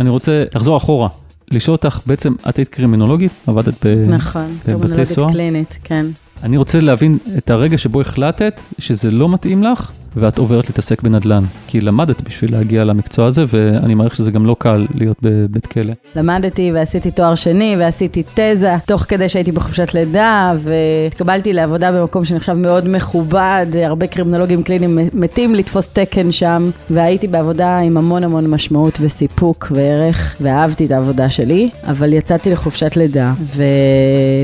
אני 0.00 0.10
רוצה 0.10 0.44
לחזור 0.54 0.76
אחורה, 0.76 1.08
לשאול 1.50 1.72
אותך, 1.72 2.00
בעצם 2.06 2.34
את 2.48 2.56
היית 2.56 2.68
קרימינולוגית, 2.68 3.32
עבדת 3.46 3.86
ב... 3.86 4.04
נכון, 4.08 4.56
קרימינולוגית? 4.64 5.18
קלינית, 5.32 5.78
כן. 5.84 6.06
אני 6.42 6.56
רוצה 6.56 6.80
להבין 6.80 7.18
את 7.38 7.50
הרגע 7.50 7.78
שבו 7.78 8.00
החלטת 8.00 8.60
שזה 8.78 9.10
לא 9.10 9.28
מתאים 9.28 9.62
לך, 9.62 9.90
ואת 10.16 10.38
עוברת 10.38 10.68
להתעסק 10.68 11.02
בנדל"ן. 11.02 11.44
כי 11.66 11.80
למדת 11.80 12.20
בשביל 12.20 12.52
להגיע 12.52 12.84
למקצוע 12.84 13.26
הזה, 13.26 13.44
ואני 13.48 13.94
מעריך 13.94 14.14
שזה 14.14 14.30
גם 14.30 14.46
לא 14.46 14.56
קל 14.58 14.86
להיות 14.94 15.16
בבית 15.22 15.66
כלא. 15.66 15.92
למדתי 16.16 16.70
ועשיתי 16.74 17.10
תואר 17.10 17.34
שני 17.34 17.76
ועשיתי 17.78 18.22
תזה, 18.34 18.74
תוך 18.86 19.04
כדי 19.08 19.28
שהייתי 19.28 19.52
בחופשת 19.52 19.94
לידה, 19.94 20.52
והתקבלתי 20.58 21.52
לעבודה 21.52 21.92
במקום 21.92 22.24
שנחשב 22.24 22.52
מאוד 22.52 22.88
מכובד, 22.88 23.66
הרבה 23.84 24.06
קרימינולוגים 24.06 24.62
קליניים 24.62 24.98
מתים 25.14 25.54
לתפוס 25.54 25.88
תקן 25.88 26.32
שם, 26.32 26.66
והייתי 26.90 27.28
בעבודה 27.28 27.78
עם 27.78 27.96
המון 27.96 28.24
המון 28.24 28.46
משמעות 28.46 28.98
וסיפוק 29.00 29.72
וערך, 29.74 30.36
ואהבתי 30.40 30.86
את 30.86 30.90
העבודה 30.90 31.30
שלי, 31.30 31.70
אבל 31.84 32.12
יצאתי 32.12 32.50
לחופשת 32.50 32.96
לידה, 32.96 33.32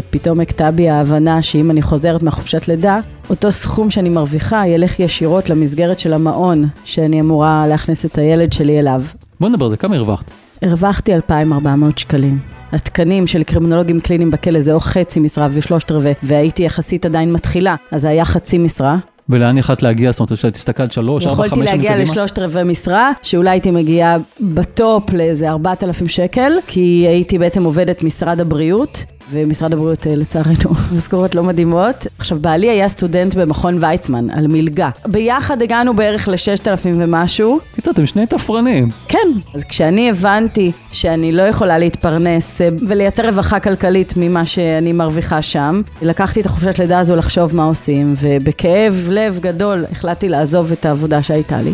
ופתאום 0.09 0.41
הכתה 0.41 0.71
בי 0.71 0.89
ההבנה 0.89 1.43
שאם 1.43 1.71
אני 1.71 1.83
חוזרת 1.83 2.23
מהחופשת 2.23 2.69
לידה, 2.69 2.99
אותו 3.31 3.53
סכום 3.53 3.91
שאני 3.91 4.09
מרוויחה 4.09 4.67
ילך 4.67 5.01
ישירות 5.01 5.51
למסגרת 5.51 5.99
של 5.99 6.13
המעון 6.13 6.65
שאני 6.85 7.21
אמורה 7.21 7.65
להכניס 7.69 8.05
את 8.05 8.19
הילד 8.19 8.53
שלי 8.53 8.79
אליו. 8.79 9.03
בוא 9.41 9.49
נדבר 9.49 9.65
על 9.65 9.71
זה, 9.71 9.77
כמה 9.77 9.97
הרווחת? 9.97 10.31
הרווחתי 10.63 11.15
2,400 11.15 11.99
שקלים. 11.99 12.39
התקנים 12.73 13.27
של 13.27 13.43
קרימינולוגים 13.43 14.01
קליניים 14.01 14.31
בכלא 14.31 14.61
זה 14.61 14.73
או 14.73 14.81
חצי 14.81 15.21
משרה 15.21 15.49
ושלושת 15.51 15.91
רבעי, 15.91 16.13
והייתי 16.23 16.63
יחסית 16.63 17.07
עדיין 17.07 17.33
מתחילה, 17.33 17.77
אז 17.91 18.01
זה 18.01 18.09
היה 18.09 18.25
חצי 18.25 18.59
משרה. 18.59 18.99
ולאן 19.29 19.59
יכלת 19.59 19.83
להגיע? 19.83 20.11
זאת 20.11 20.21
אומרת, 20.21 20.33
כשאת 20.33 20.57
הסתכלת 20.57 20.93
שלוש, 20.93 21.27
ארבע, 21.27 21.37
חמש 21.37 21.47
יכולתי 21.47 21.67
שנים 21.67 21.77
להגיע 21.77 21.93
קדימה? 21.93 22.11
לשלושת 22.11 22.39
רבעי 22.39 22.65
משרה, 22.65 23.11
שאולי 23.23 23.51
הייתי 23.51 23.71
מגיעה 23.71 24.17
בטופ 24.41 25.11
לאיזה 25.13 25.51
4,000 25.51 26.09
שקל, 26.09 26.53
כי 26.67 27.05
הייתי 27.09 27.39
בעצם 27.39 27.65
עובדת 27.65 28.03
משרד 28.03 28.41
הבריאות. 28.41 29.05
ומשרד 29.31 29.73
הבריאות, 29.73 30.07
אה, 30.07 30.17
לצערנו, 30.17 30.71
משכורות 30.97 31.35
לא 31.35 31.43
מדהימות. 31.43 32.07
עכשיו, 32.19 32.39
בעלי 32.39 32.71
היה 32.71 32.89
סטודנט 32.89 33.35
במכון 33.35 33.85
ויצמן, 33.85 34.31
על 34.31 34.47
מלגה. 34.47 34.91
ביחד 35.07 35.63
הגענו 35.63 35.97
בערך 35.97 36.29
ל-6,000 36.29 36.87
ומשהו, 36.87 37.59
קיצר, 37.75 37.91
אתם 37.91 38.07
שני 38.07 38.27
תפרנים. 38.27 38.91
כן. 39.09 39.29
אז 39.55 39.65
כשאני 39.65 40.11
הבנתי 40.11 40.73
שאני 40.93 41.33
לא 41.33 41.43
יכולה 41.43 41.79
להתפרנס 41.79 42.61
אה, 42.61 42.69
ולייצר 42.89 43.29
רווחה 43.29 43.61
כלכלית 43.61 44.15
ממה 44.17 44.47
שאני 44.47 44.93
מרוויחה 44.93 45.43
שם, 45.43 45.83
לקחתי 46.03 46.41
את 46.41 46.47
החופשת 46.47 46.79
לידה 46.79 46.99
הזו 46.99 47.17
לחשוב 47.17 47.57
מה 47.57 47.65
עושים, 47.65 48.15
ובכאב 48.21 49.07
לב 49.11 49.39
גדול 49.43 49.85
החלטתי 49.91 50.29
לעזוב 50.29 50.73
את 50.73 50.87
העבודה 50.87 51.23
שהייתה 51.23 51.63
לי. 51.63 51.73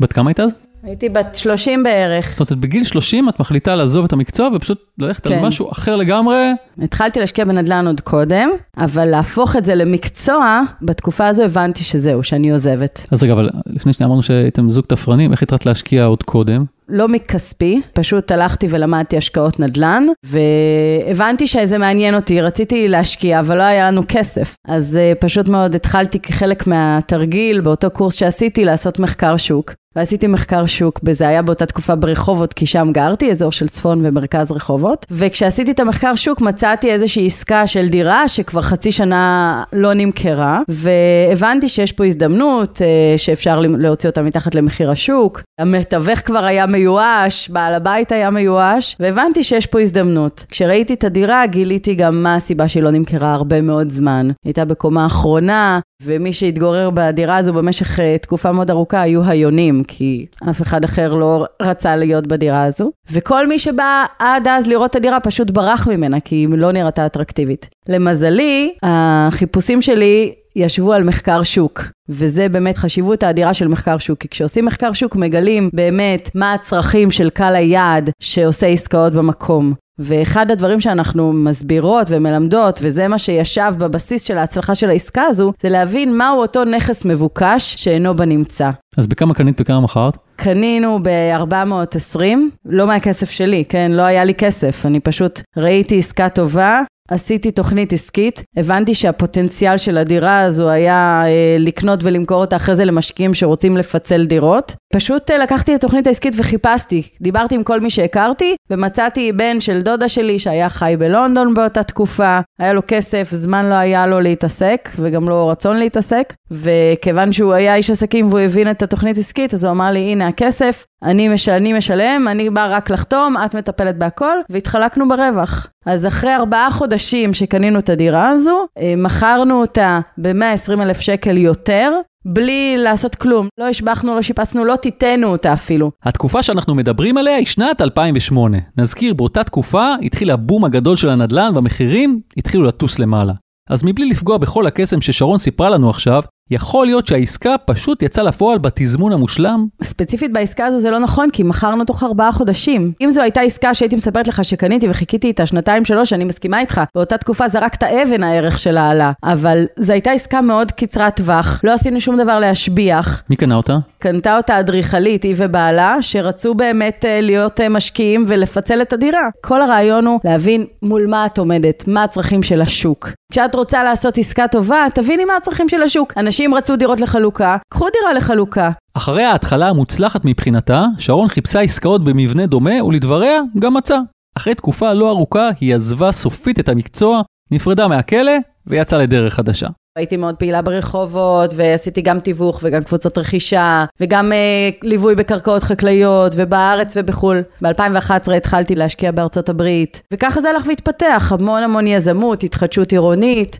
בת 0.00 0.12
כמה 0.12 0.30
היית 0.30 0.40
אז? 0.40 0.61
הייתי 0.82 1.08
בת 1.08 1.34
30 1.34 1.82
בערך. 1.82 2.34
זאת 2.38 2.50
אומרת, 2.50 2.60
בגיל 2.64 2.84
30 2.84 3.28
את 3.28 3.40
מחליטה 3.40 3.74
לעזוב 3.74 4.04
את 4.04 4.12
המקצוע 4.12 4.48
ופשוט 4.54 4.78
ללכת 4.98 5.26
על 5.26 5.32
כן. 5.32 5.44
משהו 5.44 5.72
אחר 5.72 5.96
לגמרי. 5.96 6.50
התחלתי 6.82 7.20
להשקיע 7.20 7.44
בנדל"ן 7.44 7.86
עוד 7.86 8.00
קודם, 8.00 8.50
אבל 8.76 9.04
להפוך 9.04 9.56
את 9.56 9.64
זה 9.64 9.74
למקצוע, 9.74 10.60
בתקופה 10.82 11.26
הזו 11.26 11.42
הבנתי 11.42 11.84
שזהו, 11.84 12.22
שאני 12.22 12.50
עוזבת. 12.50 13.06
אז 13.10 13.22
רגע, 13.22 13.32
אבל 13.32 13.48
לפני 13.66 13.92
שניה 13.92 14.06
אמרנו 14.06 14.22
שהייתם 14.22 14.70
זוג 14.70 14.84
תפרנים, 14.84 15.32
איך 15.32 15.42
התחלת 15.42 15.66
להשקיע 15.66 16.04
עוד 16.04 16.22
קודם? 16.22 16.64
לא 16.88 17.08
מכספי, 17.08 17.80
פשוט 17.92 18.32
הלכתי 18.32 18.66
ולמדתי 18.70 19.16
השקעות 19.16 19.60
נדל"ן, 19.60 20.06
והבנתי 20.26 21.46
שזה 21.46 21.78
מעניין 21.78 22.14
אותי, 22.14 22.40
רציתי 22.40 22.88
להשקיע, 22.88 23.40
אבל 23.40 23.58
לא 23.58 23.62
היה 23.62 23.90
לנו 23.90 24.02
כסף. 24.08 24.54
אז 24.68 24.98
uh, 24.98 25.18
פשוט 25.20 25.48
מאוד 25.48 25.74
התחלתי 25.74 26.20
כחלק 26.20 26.66
מהתרגיל, 26.66 27.60
באותו 27.60 27.90
קורס 27.90 28.14
שעשיתי, 28.14 28.64
לעשות 28.64 28.98
מחקר 28.98 29.36
שוק. 29.36 29.74
ועשיתי 29.96 30.26
מחקר 30.26 30.66
שוק, 30.66 31.00
וזה 31.04 31.28
היה 31.28 31.42
באותה 31.42 31.66
תקופה 31.66 31.94
ברחובות, 31.94 32.52
כי 32.52 32.66
שם 32.66 32.88
גרתי, 32.92 33.30
אזור 33.30 33.52
של 33.52 33.68
צפון 33.68 34.06
ומרכז 34.06 34.50
רחובות. 34.50 35.06
וכשעשיתי 35.10 35.70
את 35.70 35.80
המחקר 35.80 36.14
שוק, 36.14 36.40
מצאתי 36.40 36.90
איזושהי 36.90 37.26
עסקה 37.26 37.66
של 37.66 37.88
דירה 37.88 38.28
שכבר 38.28 38.61
חצי 38.62 38.92
שנה 38.92 39.64
לא 39.72 39.94
נמכרה, 39.94 40.62
והבנתי 40.68 41.68
שיש 41.68 41.92
פה 41.92 42.04
הזדמנות, 42.04 42.82
אה, 42.82 43.18
שאפשר 43.18 43.60
להוציא 43.60 44.10
אותה 44.10 44.22
מתחת 44.22 44.54
למחיר 44.54 44.90
השוק. 44.90 45.42
המתווך 45.60 46.18
כבר 46.18 46.44
היה 46.44 46.66
מיואש, 46.66 47.48
בעל 47.48 47.74
הבית 47.74 48.12
היה 48.12 48.30
מיואש, 48.30 48.96
והבנתי 49.00 49.42
שיש 49.42 49.66
פה 49.66 49.80
הזדמנות. 49.80 50.46
כשראיתי 50.48 50.94
את 50.94 51.04
הדירה, 51.04 51.46
גיליתי 51.46 51.94
גם 51.94 52.22
מה 52.22 52.34
הסיבה 52.34 52.68
שהיא 52.68 52.82
לא 52.82 52.90
נמכרה 52.90 53.34
הרבה 53.34 53.60
מאוד 53.60 53.90
זמן. 53.90 54.26
היא 54.26 54.34
הייתה 54.44 54.64
בקומה 54.64 55.04
האחרונה, 55.04 55.80
ומי 56.02 56.32
שהתגורר 56.32 56.90
בדירה 56.94 57.36
הזו 57.36 57.52
במשך 57.52 58.00
אה, 58.00 58.18
תקופה 58.18 58.52
מאוד 58.52 58.70
ארוכה 58.70 59.00
היו 59.00 59.24
היונים, 59.24 59.84
כי 59.88 60.26
אף 60.50 60.62
אחד 60.62 60.84
אחר 60.84 61.14
לא 61.14 61.46
רצה 61.62 61.96
להיות 61.96 62.26
בדירה 62.26 62.64
הזו. 62.64 62.90
וכל 63.12 63.46
מי 63.46 63.58
שבא 63.58 64.04
עד 64.18 64.48
אז 64.48 64.66
לראות 64.66 64.90
את 64.90 64.96
הדירה 64.96 65.20
פשוט 65.20 65.50
ברח 65.50 65.88
ממנה, 65.88 66.20
כי 66.20 66.34
היא 66.34 66.48
לא 66.52 66.72
נראתה 66.72 67.06
אטרקטיבית. 67.06 67.68
למזלי, 67.88 68.51
מבחינתי, 68.52 68.78
החיפושים 68.82 69.82
שלי 69.82 70.34
ישבו 70.56 70.92
על 70.92 71.04
מחקר 71.04 71.42
שוק, 71.42 71.82
וזה 72.08 72.48
באמת 72.48 72.78
חשיבות 72.78 73.22
האדירה 73.22 73.54
של 73.54 73.68
מחקר 73.68 73.98
שוק, 73.98 74.18
כי 74.18 74.28
כשעושים 74.28 74.64
מחקר 74.64 74.92
שוק 74.92 75.16
מגלים 75.16 75.70
באמת 75.72 76.30
מה 76.34 76.52
הצרכים 76.52 77.10
של 77.10 77.30
קהל 77.30 77.56
היעד 77.56 78.10
שעושה 78.22 78.66
עסקאות 78.66 79.12
במקום. 79.12 79.72
ואחד 79.98 80.50
הדברים 80.50 80.80
שאנחנו 80.80 81.32
מסבירות 81.32 82.06
ומלמדות, 82.10 82.80
וזה 82.82 83.08
מה 83.08 83.18
שישב 83.18 83.74
בבסיס 83.78 84.22
של 84.22 84.38
ההצלחה 84.38 84.74
של 84.74 84.90
העסקה 84.90 85.22
הזו, 85.22 85.52
זה 85.62 85.68
להבין 85.68 86.16
מהו 86.18 86.38
אותו 86.38 86.64
נכס 86.64 87.04
מבוקש 87.04 87.74
שאינו 87.78 88.14
בנמצא. 88.14 88.70
אז 88.96 89.06
בכמה 89.06 89.34
קנית, 89.34 89.60
בכמה 89.60 89.80
מכרת? 89.80 90.16
קנינו 90.36 90.98
ב-420, 91.02 92.20
לא 92.66 92.86
מהכסף 92.86 93.30
שלי, 93.30 93.64
כן? 93.68 93.92
לא 93.92 94.02
היה 94.02 94.24
לי 94.24 94.34
כסף, 94.34 94.86
אני 94.86 95.00
פשוט 95.00 95.40
ראיתי 95.56 95.98
עסקה 95.98 96.28
טובה, 96.28 96.82
עשיתי 97.12 97.50
תוכנית 97.50 97.92
עסקית, 97.92 98.42
הבנתי 98.56 98.94
שהפוטנציאל 98.94 99.78
של 99.78 99.98
הדירה 99.98 100.40
הזו 100.40 100.68
היה 100.68 101.22
אה, 101.26 101.56
לקנות 101.58 102.04
ולמכור 102.04 102.40
אותה 102.40 102.56
אחרי 102.56 102.76
זה 102.76 102.84
למשקיעים 102.84 103.34
שרוצים 103.34 103.76
לפצל 103.76 104.26
דירות. 104.26 104.74
פשוט 104.92 105.30
אה, 105.30 105.38
לקחתי 105.38 105.74
את 105.74 105.78
התוכנית 105.78 106.06
העסקית 106.06 106.34
וחיפשתי, 106.38 107.02
דיברתי 107.20 107.54
עם 107.54 107.62
כל 107.62 107.80
מי 107.80 107.90
שהכרתי, 107.90 108.56
ומצאתי 108.70 109.32
בן 109.32 109.60
של 109.60 109.82
דודה 109.82 110.08
שלי 110.08 110.38
שהיה 110.38 110.68
חי 110.68 110.94
בלונדון 110.98 111.54
באותה 111.54 111.82
תקופה, 111.82 112.40
היה 112.58 112.72
לו 112.72 112.82
כסף, 112.88 113.28
זמן 113.30 113.66
לא 113.66 113.74
היה 113.74 114.06
לו 114.06 114.20
להתעסק, 114.20 114.88
וגם 114.98 115.28
לא 115.28 115.50
רצון 115.50 115.76
להתעסק, 115.76 116.32
וכיוון 116.50 117.32
שהוא 117.32 117.52
היה 117.52 117.74
איש 117.74 117.90
עסקים 117.90 118.26
והוא 118.26 118.40
הבין 118.40 118.70
את 118.70 118.82
התוכנית 118.82 119.18
עסקית, 119.18 119.54
אז 119.54 119.64
הוא 119.64 119.70
אמר 119.70 119.90
לי, 119.90 120.00
הנה 120.00 120.28
הכסף, 120.28 120.84
אני, 121.02 121.28
מש... 121.28 121.48
אני 121.48 121.72
משלם, 121.72 122.28
אני 122.30 122.50
בא 122.50 122.68
רק 122.70 122.90
לחתום, 122.90 123.34
את 123.44 123.54
מטפלת 123.54 123.98
בהכל, 123.98 124.36
והתחלקנו 124.50 125.08
ברווח. 125.08 125.66
אז 125.86 126.06
אחרי 126.06 126.34
ארבעה 126.34 126.70
חודשים 126.70 127.34
שקנינו 127.34 127.78
את 127.78 127.88
הדירה 127.88 128.28
הזו, 128.28 128.66
אה, 128.78 128.94
מכרנו 128.96 129.60
אותה 129.60 130.00
ב-120 130.18 130.82
אלף 130.82 131.00
שקל 131.00 131.36
יותר, 131.38 131.92
בלי 132.24 132.74
לעשות 132.78 133.14
כלום. 133.14 133.48
לא 133.58 133.68
השבחנו, 133.68 134.14
לא 134.14 134.22
שיפצנו, 134.22 134.64
לא 134.64 134.76
טיטנו 134.76 135.28
אותה 135.28 135.52
אפילו. 135.52 135.90
התקופה 136.02 136.42
שאנחנו 136.42 136.74
מדברים 136.74 137.16
עליה 137.16 137.36
היא 137.36 137.46
שנת 137.46 137.80
2008. 137.82 138.58
נזכיר, 138.78 139.14
באותה 139.14 139.44
תקופה 139.44 139.94
התחיל 140.02 140.30
הבום 140.30 140.64
הגדול 140.64 140.96
של 140.96 141.08
הנדל"ן 141.08 141.52
והמחירים 141.54 142.20
התחילו 142.36 142.62
לטוס 142.62 142.98
למעלה. 142.98 143.32
אז 143.70 143.84
מבלי 143.84 144.04
לפגוע 144.04 144.38
בכל 144.38 144.66
הקסם 144.66 145.00
ששרון 145.00 145.38
סיפרה 145.38 145.70
לנו 145.70 145.90
עכשיו, 145.90 146.22
יכול 146.50 146.86
להיות 146.86 147.06
שהעסקה 147.06 147.54
פשוט 147.58 148.02
יצאה 148.02 148.24
לפועל 148.24 148.58
בתזמון 148.58 149.12
המושלם? 149.12 149.66
ספציפית 149.82 150.32
בעסקה 150.32 150.66
הזו 150.66 150.78
זה 150.78 150.90
לא 150.90 150.98
נכון, 150.98 151.30
כי 151.30 151.42
מכרנו 151.42 151.84
תוך 151.84 152.02
ארבעה 152.02 152.32
חודשים. 152.32 152.92
אם 153.00 153.10
זו 153.10 153.20
הייתה 153.22 153.40
עסקה 153.40 153.74
שהייתי 153.74 153.96
מספרת 153.96 154.28
לך 154.28 154.44
שקניתי 154.44 154.88
וחיכיתי 154.90 155.26
איתה 155.26 155.46
שנתיים 155.46 155.84
שלוש, 155.84 156.12
אני 156.12 156.24
מסכימה 156.24 156.60
איתך. 156.60 156.80
באותה 156.94 157.18
תקופה 157.18 157.48
זרקת 157.48 157.82
אבן 157.82 158.22
הערך 158.22 158.58
שלה 158.58 158.90
עלה. 158.90 159.12
אבל 159.24 159.64
זו 159.76 159.92
הייתה 159.92 160.10
עסקה 160.10 160.40
מאוד 160.40 160.72
קצרת 160.72 161.16
טווח, 161.16 161.60
לא 161.64 161.72
עשינו 161.72 162.00
שום 162.00 162.22
דבר 162.22 162.38
להשביח. 162.38 163.22
מי 163.30 163.36
קנה 163.36 163.54
אותה? 163.54 163.78
קנתה 163.98 164.36
אותה 164.36 164.60
אדריכלית, 164.60 165.22
היא 165.22 165.34
ובעלה, 165.38 165.96
שרצו 166.00 166.54
באמת 166.54 167.04
uh, 167.04 167.22
להיות 167.22 167.60
uh, 167.60 167.68
משקיעים 167.68 168.24
ולפצל 168.28 168.82
את 168.82 168.92
הדירה. 168.92 169.28
כל 169.40 169.62
הרעיון 169.62 170.06
הוא 170.06 170.20
להבין 170.24 170.64
מול 170.82 171.06
מה 171.06 171.26
את 171.26 171.38
עומדת, 171.38 171.88
מה 171.88 172.04
הצרכים 172.04 172.42
של 172.42 172.62
השוק. 172.62 173.08
כשאת 173.32 173.54
רוצה 173.54 173.84
לעשות 173.84 174.18
עסקה 174.18 174.48
טובה, 174.48 174.86
תביני 174.94 175.24
מה 175.24 175.36
הצרכים 175.36 175.68
של 175.68 175.82
השוק. 175.82 176.12
אנשים 176.32 176.54
רצו 176.54 176.76
דירות 176.76 177.00
לחלוקה, 177.00 177.56
קחו 177.72 177.86
דירה 177.90 178.12
לחלוקה. 178.12 178.70
אחרי 178.94 179.24
ההתחלה 179.24 179.68
המוצלחת 179.68 180.20
מבחינתה, 180.24 180.84
שרון 180.98 181.28
חיפשה 181.28 181.60
עסקאות 181.60 182.04
במבנה 182.04 182.46
דומה, 182.46 182.84
ולדבריה, 182.84 183.40
גם 183.58 183.74
מצאה. 183.74 183.98
אחרי 184.36 184.54
תקופה 184.54 184.92
לא 184.92 185.10
ארוכה, 185.10 185.50
היא 185.60 185.74
עזבה 185.74 186.12
סופית 186.12 186.60
את 186.60 186.68
המקצוע, 186.68 187.22
נפרדה 187.50 187.88
מהכלא, 187.88 188.32
ויצאה 188.66 188.98
לדרך 188.98 189.34
חדשה. 189.34 189.66
הייתי 189.98 190.16
מאוד 190.16 190.36
פעילה 190.36 190.62
ברחובות, 190.62 191.50
ועשיתי 191.56 192.02
גם 192.02 192.20
תיווך 192.20 192.60
וגם 192.62 192.82
קבוצות 192.82 193.18
רכישה, 193.18 193.84
וגם 194.00 194.32
אה, 194.32 194.70
ליווי 194.82 195.14
בקרקעות 195.14 195.62
חקלאיות, 195.62 196.32
ובארץ 196.36 196.94
ובחו"ל. 196.96 197.42
ב-2011 197.62 198.32
התחלתי 198.36 198.74
להשקיע 198.74 199.12
בארצות 199.12 199.48
הברית, 199.48 200.02
וככה 200.12 200.40
זה 200.40 200.50
הלך 200.50 200.66
והתפתח, 200.66 201.32
המון 201.34 201.62
המון 201.62 201.86
יזמות, 201.86 202.42
התחדשות 202.42 202.92
עירונית. 202.92 203.58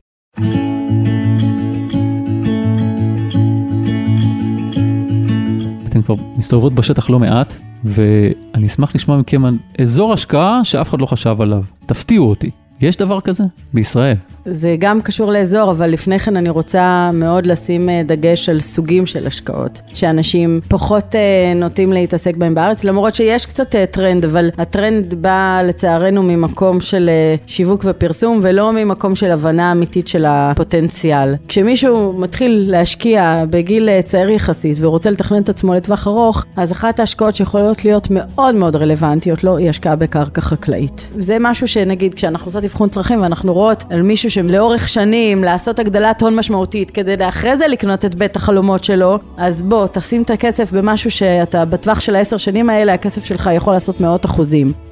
אתן 6.02 6.14
כבר 6.14 6.24
מסתובבות 6.36 6.72
בשטח 6.72 7.10
לא 7.10 7.18
מעט, 7.18 7.54
ואני 7.84 8.66
אשמח 8.66 8.94
לשמוע 8.94 9.16
מכם 9.16 9.44
על 9.44 9.58
אזור 9.80 10.12
השקעה 10.12 10.64
שאף 10.64 10.88
אחד 10.88 11.00
לא 11.00 11.06
חשב 11.06 11.36
עליו. 11.40 11.62
תפתיעו 11.86 12.28
אותי. 12.28 12.50
יש 12.80 12.96
דבר 12.96 13.20
כזה? 13.20 13.44
בישראל. 13.74 14.16
זה 14.44 14.76
גם 14.78 15.02
קשור 15.02 15.32
לאזור, 15.32 15.70
אבל 15.70 15.90
לפני 15.90 16.18
כן 16.18 16.36
אני 16.36 16.48
רוצה 16.48 17.10
מאוד 17.14 17.46
לשים 17.46 17.88
אה, 17.88 18.02
דגש 18.04 18.48
על 18.48 18.60
סוגים 18.60 19.06
של 19.06 19.26
השקעות, 19.26 19.80
שאנשים 19.94 20.60
פחות 20.68 21.14
אה, 21.14 21.54
נוטים 21.54 21.92
להתעסק 21.92 22.36
בהם 22.36 22.54
בארץ, 22.54 22.84
למרות 22.84 23.14
שיש 23.14 23.46
קצת 23.46 23.74
אה, 23.76 23.86
טרנד, 23.86 24.24
אבל 24.24 24.50
הטרנד 24.58 25.14
בא 25.14 25.60
לצערנו 25.64 26.22
ממקום 26.22 26.80
של 26.80 27.10
שיווק 27.46 27.84
ופרסום, 27.84 28.38
ולא 28.42 28.72
ממקום 28.72 29.14
של 29.14 29.30
הבנה 29.30 29.72
אמיתית 29.72 30.08
של 30.08 30.24
הפוטנציאל. 30.28 31.34
כשמישהו 31.48 32.12
מתחיל 32.12 32.64
להשקיע 32.68 33.44
בגיל 33.50 34.00
צעיר 34.00 34.30
יחסית 34.30 34.76
ורוצה 34.80 35.10
לתכנן 35.10 35.42
את 35.42 35.48
עצמו 35.48 35.74
לטווח 35.74 36.06
ארוך, 36.06 36.44
אז 36.56 36.72
אחת 36.72 37.00
ההשקעות 37.00 37.36
שיכולות 37.36 37.84
להיות 37.84 38.06
מאוד 38.10 38.54
מאוד 38.54 38.76
רלוונטיות 38.76 39.44
לו, 39.44 39.52
לא, 39.52 39.56
היא 39.56 39.70
השקעה 39.70 39.96
בקרקע 39.96 40.40
חקלאית. 40.40 41.10
זה 41.18 41.36
משהו 41.40 41.68
שנגיד, 41.68 42.14
כשאנחנו 42.14 42.48
עושות 42.48 42.64
אבחון 42.64 42.88
צרכים 42.88 43.22
ואנחנו 43.22 43.54
רואות 43.54 43.84
על 43.90 44.02
מישהו 44.02 44.30
שלאורך 44.32 44.88
שנים 44.88 45.44
לעשות 45.44 45.78
הגדלת 45.78 46.22
הון 46.22 46.36
משמעותית 46.36 46.90
כדי 46.90 47.16
לאחרי 47.16 47.56
זה 47.56 47.66
לקנות 47.66 48.04
את 48.04 48.14
בית 48.14 48.36
החלומות 48.36 48.84
שלו, 48.84 49.18
אז 49.36 49.62
בוא, 49.62 49.86
תשים 49.86 50.22
את 50.22 50.30
הכסף 50.30 50.72
במשהו 50.72 51.10
שאתה 51.10 51.64
בטווח 51.64 52.00
של 52.00 52.14
העשר 52.16 52.36
שנים 52.36 52.70
האלה, 52.70 52.94
הכסף 52.94 53.24
שלך 53.24 53.50
יכול 53.54 53.72
לעשות 53.72 54.00
מאות 54.00 54.24
אחוזים. 54.24 54.91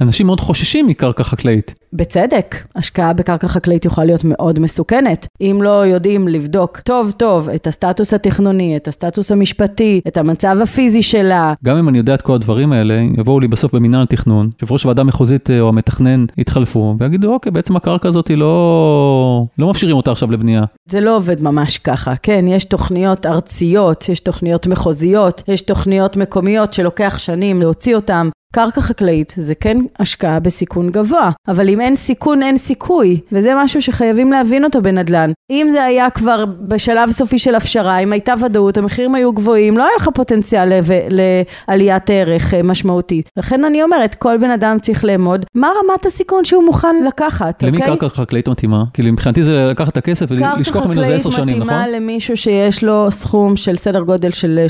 אנשים 0.00 0.26
מאוד 0.26 0.40
חוששים 0.40 0.86
מקרקע 0.86 1.24
חקלאית. 1.24 1.74
בצדק, 1.92 2.56
השקעה 2.76 3.12
בקרקע 3.12 3.48
חקלאית 3.48 3.84
יכולה 3.84 4.04
להיות 4.04 4.24
מאוד 4.24 4.58
מסוכנת. 4.58 5.26
אם 5.40 5.58
לא 5.62 5.86
יודעים 5.86 6.28
לבדוק 6.28 6.78
טוב 6.78 7.10
טוב 7.16 7.48
את 7.48 7.66
הסטטוס 7.66 8.14
התכנוני, 8.14 8.76
את 8.76 8.88
הסטטוס 8.88 9.32
המשפטי, 9.32 10.00
את 10.08 10.16
המצב 10.16 10.56
הפיזי 10.62 11.02
שלה. 11.02 11.54
גם 11.64 11.76
אם 11.76 11.88
אני 11.88 11.98
יודע 11.98 12.14
את 12.14 12.22
כל 12.22 12.34
הדברים 12.34 12.72
האלה, 12.72 13.02
יבואו 13.18 13.40
לי 13.40 13.48
בסוף 13.48 13.74
במינהל 13.74 14.06
תכנון, 14.06 14.50
יושב 14.62 14.72
ראש 14.72 14.86
ועדה 14.86 15.04
מחוזית 15.04 15.50
אה, 15.50 15.60
או 15.60 15.68
המתכנן 15.68 16.24
יתחלפו, 16.38 16.96
ויגידו, 16.98 17.32
אוקיי, 17.32 17.52
בעצם 17.52 17.76
הקרקע 17.76 18.08
הזאת 18.08 18.28
היא 18.28 18.36
לא... 18.36 19.44
לא 19.58 19.70
מפשירים 19.70 19.96
אותה 19.96 20.10
עכשיו 20.10 20.32
לבנייה. 20.32 20.62
זה 20.90 21.00
לא 21.00 21.16
עובד 21.16 21.42
ממש 21.42 21.78
ככה, 21.78 22.14
כן, 22.22 22.44
יש 22.48 22.64
תוכניות 22.64 23.26
ארציות, 23.26 24.08
יש 24.08 24.20
תוכניות 24.20 24.66
מחוזיות, 24.66 25.42
יש 25.48 25.62
תוכניות 25.62 26.16
מקומיות 26.16 26.72
שלוקח 26.72 27.18
שנים 27.18 27.60
להוציא 27.60 27.96
אותן. 27.96 28.28
קרקע 28.54 28.80
חקלאית 28.80 29.34
זה 29.36 29.54
כן 29.54 29.76
השקעה 29.98 30.40
בסיכון 30.40 30.90
גבוה, 30.90 31.30
אבל 31.48 31.68
אם 31.68 31.80
אין 31.80 31.96
סיכון 31.96 32.42
אין 32.42 32.56
סיכוי, 32.56 33.20
וזה 33.32 33.52
משהו 33.56 33.82
שחייבים 33.82 34.32
להבין 34.32 34.64
אותו 34.64 34.82
בנדל"ן. 34.82 35.30
אם 35.50 35.68
זה 35.72 35.84
היה 35.84 36.10
כבר 36.10 36.44
בשלב 36.60 37.10
סופי 37.10 37.38
של 37.38 37.54
הפשרה, 37.54 37.98
אם 37.98 38.12
הייתה 38.12 38.34
ודאות, 38.44 38.78
המחירים 38.78 39.14
היו 39.14 39.32
גבוהים, 39.32 39.78
לא 39.78 39.82
היה 39.82 39.92
לך 39.96 40.08
פוטנציאל 40.14 40.72
לעליית 41.08 42.10
ערך 42.10 42.54
אה, 42.54 42.62
משמעותית. 42.62 43.28
לכן 43.36 43.64
אני 43.64 43.82
אומרת, 43.82 44.14
כל 44.14 44.36
בן 44.36 44.50
אדם 44.50 44.76
צריך 44.80 45.04
לאמוד 45.04 45.46
מה 45.54 45.68
רמת 45.68 46.06
הסיכון 46.06 46.44
שהוא 46.44 46.64
מוכן 46.64 46.96
לקחת, 47.06 47.62
למי 47.62 47.76
אוקיי? 47.76 47.90
קרקע 47.90 48.08
חקלאית 48.08 48.48
מתאימה? 48.48 48.84
כאילו 48.92 49.12
מבחינתי 49.12 49.42
זה 49.42 49.66
לקחת 49.70 49.92
את 49.92 49.96
הכסף 49.96 50.26
ולשכוח 50.30 50.86
ממנו 50.86 51.02
איזה 51.02 51.14
עשר 51.14 51.30
שנים, 51.30 51.46
נכון? 51.46 51.58
קרקע 51.58 51.74
חקלאית 51.74 51.88
מתאימה 51.88 52.00
למישהו 52.00 52.36
שיש 52.36 52.84
לו 52.84 53.10
סכום 53.10 53.56
של 53.56 53.76
סדר 53.76 54.00
גודל 54.00 54.30
של 54.30 54.66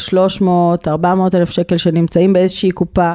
300-400 0.87 0.87
אלף 1.35 1.51
שקל 1.51 1.77
שנמצאים 1.77 2.33
באיזושהי 2.33 2.71
קופה, 2.71 3.13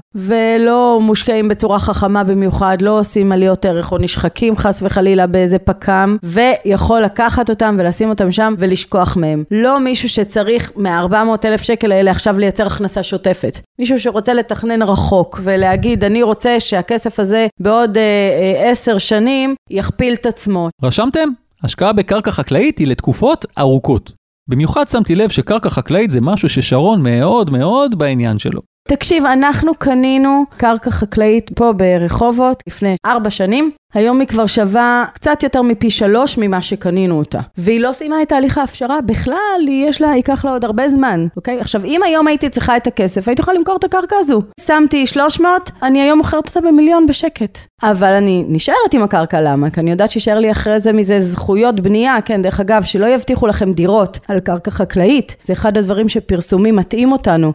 ולא 0.60 1.00
מושקעים 1.02 1.48
בצורה 1.48 1.80
חכמה 1.80 2.24
במיוחד, 2.24 2.78
לא 2.82 3.00
עושים 3.00 3.32
עליות 3.32 3.66
ערך 3.66 3.92
או 3.92 3.98
נשחקים 3.98 4.58
חס 4.58 4.82
וחלילה 4.86 5.28
באיזה 5.28 5.60
פק"ם, 5.60 6.18
ויכול 6.24 7.02
לקחת 7.02 7.50
אותם 7.50 7.76
ולשים 7.80 8.10
אותם 8.10 8.32
שם 8.32 8.54
ולשכוח 8.58 9.18
מהם. 9.18 9.44
לא 9.52 9.80
מישהו 9.80 10.10
שצריך 10.10 10.72
מה-400 10.76 11.46
אלף 11.46 11.62
שקל 11.62 11.92
האלה 11.92 12.12
עכשיו 12.12 12.40
לייצר 12.40 12.68
הכנסה 12.68 13.04
שוטפת. 13.04 13.60
מישהו 13.80 14.00
שרוצה 14.00 14.34
לתכנן 14.34 14.82
רחוק 14.82 15.40
ולהגיד, 15.44 16.04
אני 16.04 16.24
רוצה 16.24 16.60
שהכסף 16.60 17.20
הזה 17.20 17.48
בעוד 17.60 17.98
אה, 17.98 18.04
אה, 18.04 18.72
עשר 18.72 18.94
אה, 18.94 19.00
שנים 19.00 19.56
יכפיל 19.70 20.14
את 20.14 20.26
עצמו. 20.26 20.70
רשמתם? 20.84 21.30
השקעה 21.64 21.94
בקרקע 21.94 22.32
חקלאית 22.32 22.78
היא 22.78 22.88
לתקופות 22.88 23.46
ארוכות. 23.58 24.12
במיוחד 24.50 24.88
שמתי 24.88 25.16
לב 25.16 25.30
שקרקע 25.30 25.70
חקלאית 25.70 26.10
זה 26.10 26.22
משהו 26.22 26.50
ששרון 26.50 27.04
מאוד 27.04 27.50
מאוד 27.50 28.00
בעניין 28.00 28.40
שלו. 28.40 28.62
תקשיב, 28.90 29.26
אנחנו 29.26 29.76
קנינו 29.76 30.44
קרקע 30.58 30.90
חקלאית 30.90 31.52
פה 31.56 31.74
ברחובות 31.74 32.64
לפני 32.68 32.96
ארבע 33.06 33.30
שנים. 33.30 33.72
היום 33.94 34.20
היא 34.20 34.28
כבר 34.28 34.46
שווה 34.46 35.06
קצת 35.14 35.44
יותר 35.44 35.62
מפי 35.62 35.90
שלוש 35.90 36.38
ממה 36.38 36.62
שקנינו 36.62 37.18
אותה. 37.18 37.40
והיא 37.58 37.80
לא 37.80 37.92
סיימה 37.94 38.22
את 38.22 38.30
תהליך 38.30 38.58
ההפשרה, 38.58 39.02
בכלל, 39.02 39.68
יש 39.70 40.02
לה, 40.02 40.08
ייקח 40.16 40.46
לה 40.46 40.52
עוד 40.52 40.66
הרבה 40.66 40.90
זמן, 40.90 41.28
אוקיי? 41.36 41.60
עכשיו, 41.60 41.86
אם 41.86 42.04
היום 42.04 42.28
הייתי 42.28 42.50
צריכה 42.50 42.78
את 42.78 42.88
הכסף, 42.88 43.28
הייתי 43.28 43.42
יכולה 43.42 43.58
למכור 43.58 43.76
את 43.76 43.84
הקרקע 43.84 44.16
הזו. 44.20 44.42
שמתי 44.62 45.08
300, 45.08 45.72
אני 45.84 46.02
היום 46.02 46.18
מוכרת 46.18 46.48
אותה 46.48 46.62
במיליון 46.62 47.06
בשקט. 47.06 47.60
אבל 47.84 48.14
אני 48.14 48.44
נשארת 48.48 48.94
עם 48.94 49.04
הקרקע, 49.04 49.42
למה? 49.42 49.70
כי 49.70 49.80
אני 49.80 49.92
יודעת 49.92 50.10
שישאר 50.10 50.40
לי 50.40 50.52
אחרי 50.52 50.80
זה 50.80 50.94
מזה 50.94 51.20
זכויות 51.20 51.80
בנייה, 51.80 52.22
כן, 52.26 52.42
דרך 52.42 52.60
אגב, 52.60 52.84
שלא 52.84 53.06
יבטיחו 53.06 53.48
לכם 53.48 53.74
דירות 53.74 54.20
על 54.28 54.40
קרקע 54.40 54.72
חקלאית. 54.72 55.36
זה 55.44 55.54
אחד 55.54 55.78
הדברים 55.78 56.10
שפרסומים 56.10 56.76
מטעים 56.76 57.12
אותנו. 57.12 57.54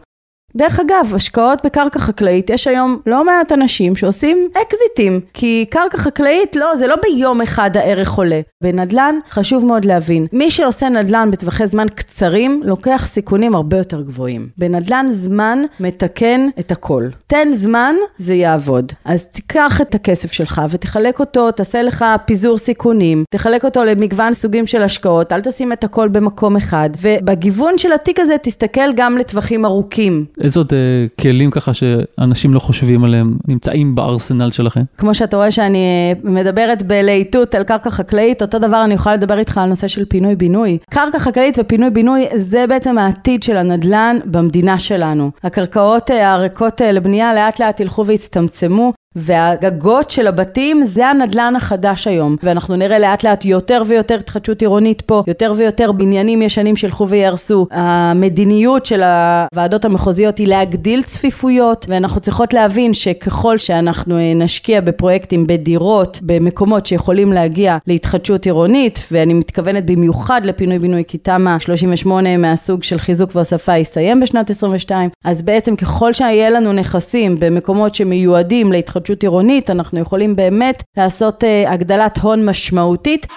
דרך 0.57 0.79
אגב, 0.79 1.11
השקעות 1.15 1.65
בקרקע 1.65 1.99
חקלאית, 1.99 2.49
יש 2.49 2.67
היום 2.67 2.99
לא 3.05 3.25
מעט 3.25 3.51
אנשים 3.51 3.95
שעושים 3.95 4.49
אקזיטים, 4.61 5.19
כי 5.33 5.65
קרקע 5.69 5.97
חקלאית, 5.97 6.55
לא, 6.55 6.75
זה 6.75 6.87
לא 6.87 6.95
ביום 7.03 7.41
אחד 7.41 7.77
הערך 7.77 8.11
עולה. 8.11 8.41
בנדל"ן, 8.63 9.15
חשוב 9.29 9.65
מאוד 9.65 9.85
להבין, 9.85 10.27
מי 10.33 10.51
שעושה 10.51 10.89
נדל"ן 10.89 11.29
בטווחי 11.31 11.67
זמן 11.67 11.87
קצרים, 11.95 12.61
לוקח 12.63 13.05
סיכונים 13.05 13.55
הרבה 13.55 13.77
יותר 13.77 14.01
גבוהים. 14.01 14.49
בנדל"ן 14.57 15.05
זמן 15.09 15.61
מתקן 15.79 16.49
את 16.59 16.71
הכל. 16.71 17.07
תן 17.27 17.47
זמן, 17.51 17.95
זה 18.17 18.33
יעבוד. 18.33 18.91
אז 19.05 19.25
תיקח 19.25 19.81
את 19.81 19.95
הכסף 19.95 20.31
שלך 20.31 20.61
ותחלק 20.69 21.19
אותו, 21.19 21.51
תעשה 21.51 21.81
לך 21.81 22.05
פיזור 22.25 22.57
סיכונים, 22.57 23.23
תחלק 23.29 23.65
אותו 23.65 23.83
למגוון 23.83 24.33
סוגים 24.33 24.67
של 24.67 24.83
השקעות, 24.83 25.31
אל 25.33 25.41
תשים 25.41 25.73
את 25.73 25.83
הכל 25.83 26.07
במקום 26.07 26.55
אחד, 26.55 26.89
ובגיוון 27.01 27.77
של 27.77 27.93
התיק 27.93 28.19
הזה 28.19 28.35
תסתכל 28.41 28.93
גם 28.95 29.17
לטווחים 29.17 29.65
ארוכים. 29.65 30.25
איזה 30.45 30.59
עוד 30.59 30.73
אה, 30.73 31.05
כלים 31.21 31.51
ככה 31.51 31.71
שאנשים 31.73 32.53
לא 32.53 32.59
חושבים 32.59 33.03
עליהם 33.03 33.37
נמצאים 33.47 33.95
בארסנל 33.95 34.51
שלכם? 34.51 34.81
כמו 34.97 35.13
שאתה 35.13 35.37
רואה 35.37 35.51
שאני 35.51 35.77
אה, 35.77 36.31
מדברת 36.31 36.83
בלהיטות 36.83 37.55
על 37.55 37.63
קרקע 37.63 37.89
חקלאית, 37.89 38.41
אותו 38.41 38.59
דבר 38.59 38.83
אני 38.83 38.93
יכולה 38.93 39.15
לדבר 39.15 39.39
איתך 39.39 39.57
על 39.57 39.69
נושא 39.69 39.87
של 39.87 40.05
פינוי-בינוי. 40.05 40.77
קרקע 40.89 41.19
חקלאית 41.19 41.55
ופינוי-בינוי 41.59 42.25
זה 42.35 42.65
בעצם 42.69 42.97
העתיד 42.97 43.43
של 43.43 43.57
הנדל"ן 43.57 44.17
במדינה 44.25 44.79
שלנו. 44.79 45.31
הקרקעות 45.43 46.11
אה, 46.11 46.33
הריקות 46.33 46.81
לבנייה 46.81 47.33
לאט 47.33 47.59
לאט 47.59 47.79
ילכו 47.79 48.05
ויצטמצמו. 48.05 48.93
והגגות 49.15 50.09
של 50.09 50.27
הבתים 50.27 50.85
זה 50.85 51.07
הנדלן 51.07 51.55
החדש 51.55 52.07
היום. 52.07 52.35
ואנחנו 52.43 52.75
נראה 52.75 52.99
לאט 52.99 53.23
לאט 53.23 53.45
יותר 53.45 53.83
ויותר 53.87 54.15
התחדשות 54.15 54.61
עירונית 54.61 55.01
פה 55.01 55.23
יותר 55.27 55.53
ויותר 55.55 55.91
בניינים 55.91 56.41
ישנים 56.41 56.75
שילכו 56.75 57.07
ויהרסו. 57.07 57.67
המדיניות 57.71 58.85
של 58.85 59.03
הוועדות 59.03 59.85
המחוזיות 59.85 60.37
היא 60.37 60.47
להגדיל 60.47 61.03
צפיפויות 61.03 61.85
ואנחנו 61.89 62.21
צריכות 62.21 62.53
להבין 62.53 62.93
שככל 62.93 63.57
שאנחנו 63.57 64.17
אה, 64.17 64.33
נשקיע 64.35 64.81
בפרויקטים 64.81 65.47
בדירות 65.47 66.19
במקומות 66.21 66.85
שיכולים 66.85 67.33
להגיע 67.33 67.77
להתחדשות 67.87 68.45
עירונית 68.45 69.07
ואני 69.11 69.33
מתכוונת 69.33 69.85
במיוחד 69.85 70.41
לפינוי 70.43 70.79
בינוי 70.79 71.03
כי 71.07 71.17
תמ"א 71.17 71.59
38 71.59 72.37
מהסוג 72.37 72.83
של 72.83 72.99
חיזוק 72.99 73.35
והוספה 73.35 73.77
יסתיים 73.77 74.19
בשנת 74.19 74.49
22 74.49 75.09
אז 75.25 75.41
בעצם 75.41 75.75
ככל 75.75 76.13
שיהיה 76.13 76.49
לנו 76.49 76.73
נכסים 76.73 77.35
במקומות 77.39 77.95
שמיועדים 77.95 78.71
להתחדשות 78.71 79.04
התחדשות 79.05 79.23
עירונית, 79.23 79.69
אנחנו 79.69 79.99
יכולים 79.99 80.35
באמת 80.35 80.83
לעשות 80.97 81.43
uh, 81.43 81.69
הגדלת 81.69 82.17
הון 82.17 82.45
משמעותית. 82.45 83.27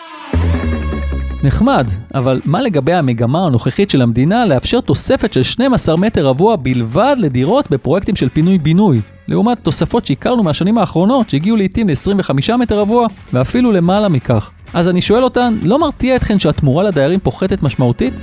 נחמד, 1.45 1.91
אבל 2.15 2.41
מה 2.45 2.61
לגבי 2.61 2.93
המגמה 2.93 3.47
הנוכחית 3.47 3.91
של 3.91 4.03
המדינה 4.03 4.47
לאפשר 4.47 4.81
תוספת 4.81 5.33
של 5.33 5.43
12 5.43 5.97
מטר 5.97 6.27
רבוע 6.27 6.57
בלבד 6.57 7.17
לדירות 7.19 7.71
בפרויקטים 7.71 8.17
של 8.17 8.29
פינוי-בינוי? 8.29 9.01
לעומת 9.29 9.59
תוספות 9.63 10.07
שהכרנו 10.07 10.43
מהשנים 10.43 10.79
האחרונות 10.79 11.31
שהגיעו 11.31 11.57
לעיתים 11.57 11.89
ל-25 11.89 12.57
מטר 12.57 12.79
רבוע 12.79 13.07
ואפילו 13.33 13.73
למעלה 13.73 14.09
מכך. 14.09 14.51
אז 14.75 14.89
אני 14.89 15.01
שואל 15.01 15.25
אותן, 15.25 15.59
לא 15.63 15.79
מרתיע 15.79 16.17
אתכן 16.17 16.39
שהתמורה 16.39 16.85
לדיירים 16.85 17.21
פוחתת 17.21 17.63
משמעותית? 17.63 18.15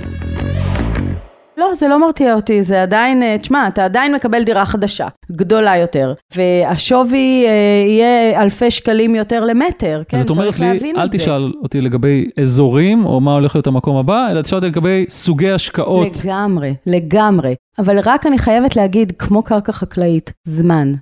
לא, 1.58 1.74
זה 1.74 1.88
לא 1.88 2.00
מרתיע 2.00 2.34
אותי, 2.34 2.62
זה 2.62 2.82
עדיין, 2.82 3.22
אה, 3.22 3.38
תשמע, 3.38 3.68
אתה 3.68 3.84
עדיין 3.84 4.14
מקבל 4.14 4.42
דירה 4.42 4.64
חדשה, 4.64 5.08
גדולה 5.32 5.76
יותר, 5.76 6.14
והשווי 6.36 7.44
אה, 7.46 7.50
יהיה 7.88 8.42
אלפי 8.42 8.70
שקלים 8.70 9.14
יותר 9.14 9.44
למטר, 9.44 10.02
כן? 10.08 10.24
צריך 10.24 10.60
להבין 10.60 10.74
את 10.74 10.80
זה. 10.80 10.80
אז 10.80 10.80
את 10.80 10.80
אומרת 10.80 10.82
לי, 10.82 11.02
אל 11.02 11.08
תשאל 11.08 11.52
אותי 11.62 11.80
לגבי 11.80 12.24
אזורים, 12.40 13.06
או 13.06 13.20
מה 13.20 13.34
הולך 13.34 13.56
להיות 13.56 13.66
המקום 13.66 13.96
הבא, 13.96 14.30
אלא 14.30 14.42
תשאל 14.42 14.56
אותי 14.56 14.66
לגבי 14.66 15.04
סוגי 15.08 15.50
השקעות. 15.50 16.24
לגמרי, 16.24 16.74
לגמרי. 16.86 17.54
אבל 17.78 17.98
רק 18.04 18.26
אני 18.26 18.38
חייבת 18.38 18.76
להגיד, 18.76 19.12
כמו 19.18 19.42
קרקע 19.42 19.72
חקלאית, 19.72 20.32
זמן. 20.44 20.92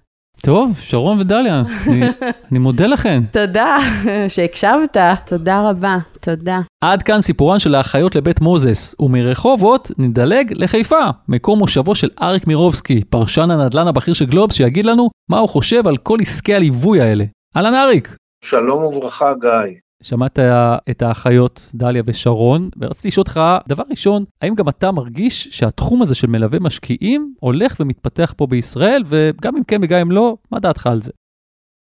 טוב, 0.44 0.78
שרון 0.80 1.20
ודליה, 1.20 1.62
אני, 1.88 2.06
אני 2.50 2.58
מודה 2.58 2.86
לכן. 2.86 3.22
תודה 3.30 3.76
שהקשבת. 4.28 4.96
תודה 5.26 5.70
רבה, 5.70 5.96
תודה. 6.20 6.60
עד 6.84 7.02
כאן 7.02 7.20
סיפורן 7.20 7.58
של 7.58 7.74
האחיות 7.74 8.16
לבית 8.16 8.40
מוזס, 8.40 8.94
ומרחובות 9.00 9.90
נדלג 9.98 10.52
לחיפה, 10.54 11.04
מקום 11.28 11.58
מושבו 11.58 11.94
של 11.94 12.08
אריק 12.22 12.46
מירובסקי, 12.46 13.04
פרשן 13.04 13.50
הנדל"ן 13.50 13.88
הבכיר 13.88 14.14
של 14.14 14.26
גלובס, 14.26 14.54
שיגיד 14.54 14.84
לנו 14.84 15.10
מה 15.30 15.38
הוא 15.38 15.48
חושב 15.48 15.88
על 15.88 15.96
כל 15.96 16.18
עסקי 16.20 16.54
הליווי 16.54 17.00
האלה. 17.00 17.24
אהלן 17.56 17.74
אריק. 17.74 18.16
שלום 18.44 18.84
וברכה 18.84 19.32
גיא. 19.40 19.83
שמעת 20.04 20.38
את 20.90 21.02
האחיות 21.02 21.70
דליה 21.74 22.02
ושרון, 22.06 22.68
ורציתי 22.80 23.08
לשאול 23.08 23.22
אותך, 23.22 23.40
דבר 23.68 23.84
ראשון, 23.90 24.24
האם 24.42 24.54
גם 24.54 24.68
אתה 24.68 24.92
מרגיש 24.92 25.48
שהתחום 25.50 26.02
הזה 26.02 26.14
של 26.14 26.26
מלווה 26.26 26.58
משקיעים 26.60 27.34
הולך 27.40 27.76
ומתפתח 27.80 28.34
פה 28.36 28.46
בישראל, 28.46 29.02
וגם 29.06 29.56
אם 29.56 29.64
כן 29.64 29.80
וגם 29.82 30.00
אם 30.00 30.10
לא, 30.10 30.36
מה 30.50 30.60
דעתך 30.60 30.86
על 30.86 31.02
זה? 31.02 31.10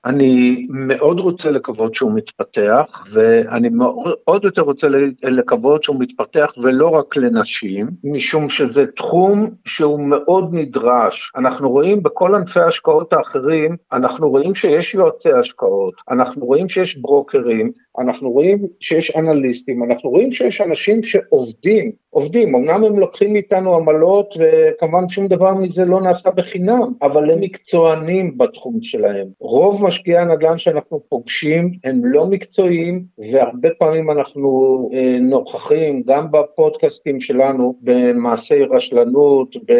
אני 0.06 0.66
מאוד 0.70 1.20
רוצה 1.20 1.50
לקוות 1.50 1.94
שהוא 1.94 2.12
מתפתח, 2.14 3.04
ואני 3.10 3.68
מאוד 3.68 4.44
יותר 4.44 4.62
רוצה 4.62 4.88
לקוות 5.22 5.82
שהוא 5.82 5.96
מתפתח 6.00 6.52
ולא 6.62 6.88
רק 6.88 7.16
לנשים, 7.16 7.90
משום 8.04 8.50
שזה 8.50 8.86
תחום 8.86 9.50
שהוא 9.64 10.00
מאוד 10.00 10.54
נדרש. 10.54 11.32
אנחנו 11.36 11.70
רואים 11.70 12.02
בכל 12.02 12.34
ענפי 12.34 12.60
ההשקעות 12.60 13.12
האחרים, 13.12 13.76
אנחנו 13.92 14.30
רואים 14.30 14.54
שיש 14.54 14.94
יועצי 14.94 15.32
השקעות, 15.32 15.94
אנחנו 16.10 16.46
רואים 16.46 16.68
שיש 16.68 16.96
ברוקרים, 16.96 17.70
אנחנו 17.98 18.30
רואים 18.30 18.66
שיש 18.80 19.16
אנליסטים, 19.16 19.84
אנחנו 19.84 20.10
רואים 20.10 20.32
שיש 20.32 20.60
אנשים 20.60 21.02
שעובדים 21.02 21.92
עובדים, 22.16 22.54
אמנם 22.54 22.84
הם 22.84 22.98
לוקחים 22.98 23.32
מאיתנו 23.32 23.74
עמלות 23.74 24.34
וכמובן 24.38 25.08
שום 25.08 25.26
דבר 25.26 25.54
מזה 25.54 25.84
לא 25.84 26.00
נעשה 26.00 26.30
בחינם, 26.30 26.92
אבל 27.02 27.30
הם 27.30 27.40
מקצוענים 27.40 28.38
בתחום 28.38 28.78
שלהם. 28.82 29.26
רוב 29.40 29.84
משקיעי 29.84 30.18
הנדל"ן 30.18 30.58
שאנחנו 30.58 31.00
פוגשים 31.08 31.72
הם 31.84 32.00
לא 32.04 32.26
מקצועיים 32.26 33.04
והרבה 33.32 33.68
פעמים 33.78 34.10
אנחנו 34.10 34.50
אה, 34.94 35.18
נוכחים 35.20 36.02
גם 36.06 36.30
בפודקאסטים 36.30 37.20
שלנו 37.20 37.74
במעשי 37.82 38.62
רשלנות, 38.62 39.56
ב... 39.56 39.72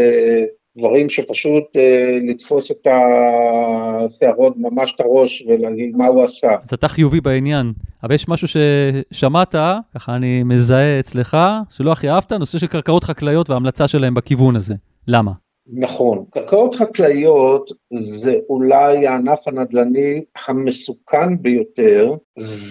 דברים 0.79 1.09
שפשוט 1.09 1.65
אה, 1.77 2.19
לתפוס 2.31 2.71
את 2.71 2.87
השערות, 4.05 4.55
ממש 4.57 4.93
את 4.95 5.01
הראש 5.01 5.45
ולהגיד 5.49 5.97
מה 5.97 6.07
הוא 6.07 6.25
עשה. 6.25 6.57
אז 6.63 6.73
אתה 6.75 6.89
חיובי 6.89 7.21
בעניין, 7.21 7.73
אבל 8.03 8.15
יש 8.15 8.29
משהו 8.29 8.49
ששמעת, 8.49 9.55
ככה 9.95 10.17
אני 10.17 10.43
מזהה 10.43 11.01
אצלך, 11.01 11.37
שלא 11.71 11.93
הכי 11.93 12.11
אהבת, 12.11 12.33
נושא 12.33 12.59
של 12.59 12.67
קרקעות 12.67 13.05
חקלאיות 13.05 13.51
וההמלצה 13.51 13.89
שלהם 13.89 14.15
בכיוון 14.15 14.57
הזה. 14.57 14.75
למה? 15.09 15.33
נכון, 15.73 16.25
קרקעות 16.31 16.75
חקלאיות 16.75 17.71
זה 17.99 18.35
אולי 18.49 19.07
הענף 19.07 19.39
הנדל"ני 19.47 20.25
המסוכן 20.47 21.43
ביותר, 21.43 22.15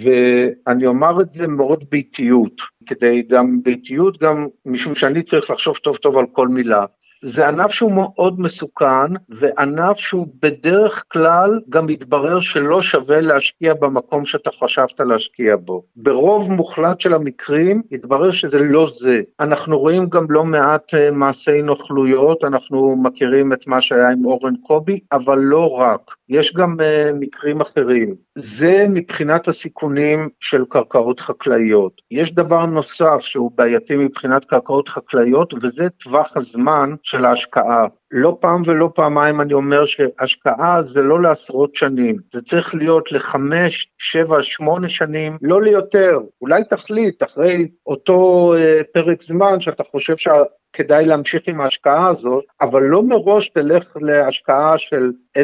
ואני 0.03 0.85
אומר 0.85 1.21
את 1.21 1.31
זה 1.31 1.47
מאוד 1.47 1.85
באיטיות, 1.91 2.61
כדי 2.85 3.21
גם 3.21 3.59
באיטיות, 3.63 4.17
גם 4.17 4.47
משום 4.65 4.95
שאני 4.95 5.21
צריך 5.21 5.51
לחשוב 5.51 5.77
טוב 5.77 5.95
טוב 5.95 6.17
על 6.17 6.25
כל 6.31 6.47
מילה. 6.47 6.85
זה 7.27 7.47
ענף 7.47 7.71
שהוא 7.71 7.91
מאוד 7.91 8.39
מסוכן, 8.39 9.13
וענף 9.29 9.97
שהוא 9.97 10.27
בדרך 10.41 11.03
כלל 11.07 11.59
גם 11.69 11.85
מתברר 11.85 12.39
שלא 12.39 12.81
שווה 12.81 13.21
להשקיע 13.21 13.73
במקום 13.73 14.25
שאתה 14.25 14.49
חשבת 14.51 14.99
להשקיע 14.99 15.55
בו. 15.55 15.83
ברוב 15.95 16.51
מוחלט 16.51 16.99
של 16.99 17.13
המקרים 17.13 17.81
התברר 17.91 18.31
שזה 18.31 18.59
לא 18.59 18.87
זה. 18.91 19.21
אנחנו 19.39 19.79
רואים 19.79 20.09
גם 20.09 20.25
לא 20.29 20.43
מעט 20.43 20.93
אה, 20.93 21.11
מעשי 21.11 21.61
נוכלויות, 21.61 22.43
אנחנו 22.43 22.95
מכירים 23.03 23.53
את 23.53 23.67
מה 23.67 23.81
שהיה 23.81 24.09
עם 24.09 24.25
אורן 24.25 24.55
קובי, 24.55 24.99
אבל 25.11 25.37
לא 25.37 25.71
רק. 25.71 26.15
יש 26.29 26.53
גם 26.53 26.77
uh, 26.79 27.15
מקרים 27.19 27.61
אחרים. 27.61 28.24
זה 28.37 28.85
מבחינת 28.89 29.47
הסיכונים 29.47 30.29
של 30.39 30.65
קרקעות 30.69 31.19
חקלאיות. 31.19 32.01
יש 32.11 32.33
דבר 32.33 32.65
נוסף 32.65 33.17
שהוא 33.19 33.51
בעייתי 33.55 33.95
מבחינת 33.95 34.45
קרקעות 34.45 34.89
חקלאיות, 34.89 35.53
וזה 35.61 35.89
טווח 35.89 36.37
הזמן 36.37 36.95
של 37.03 37.25
ההשקעה. 37.25 37.87
לא 38.17 38.37
פעם 38.39 38.61
ולא 38.65 38.89
פעמיים 38.95 39.41
אני 39.41 39.53
אומר 39.53 39.85
שהשקעה 39.85 40.81
זה 40.81 41.01
לא 41.01 41.21
לעשרות 41.21 41.75
שנים, 41.75 42.15
זה 42.31 42.41
צריך 42.41 42.75
להיות 42.75 43.11
לחמש, 43.11 43.87
שבע, 43.97 44.41
שמונה 44.41 44.89
שנים, 44.89 45.37
לא 45.41 45.61
ליותר. 45.61 46.19
אולי 46.41 46.63
תחליט 46.63 47.23
אחרי 47.23 47.67
אותו 47.87 48.53
אה, 48.57 48.81
פרק 48.93 49.21
זמן 49.21 49.61
שאתה 49.61 49.83
חושב 49.83 50.17
שה... 50.17 50.31
כדאי 50.75 51.05
להמשיך 51.05 51.41
עם 51.47 51.61
ההשקעה 51.61 52.07
הזאת, 52.07 52.43
אבל 52.61 52.83
לא 52.83 53.03
מראש 53.03 53.49
תלך 53.49 53.97
להשקעה 54.01 54.77
של 54.77 55.11
10-20 55.37 55.41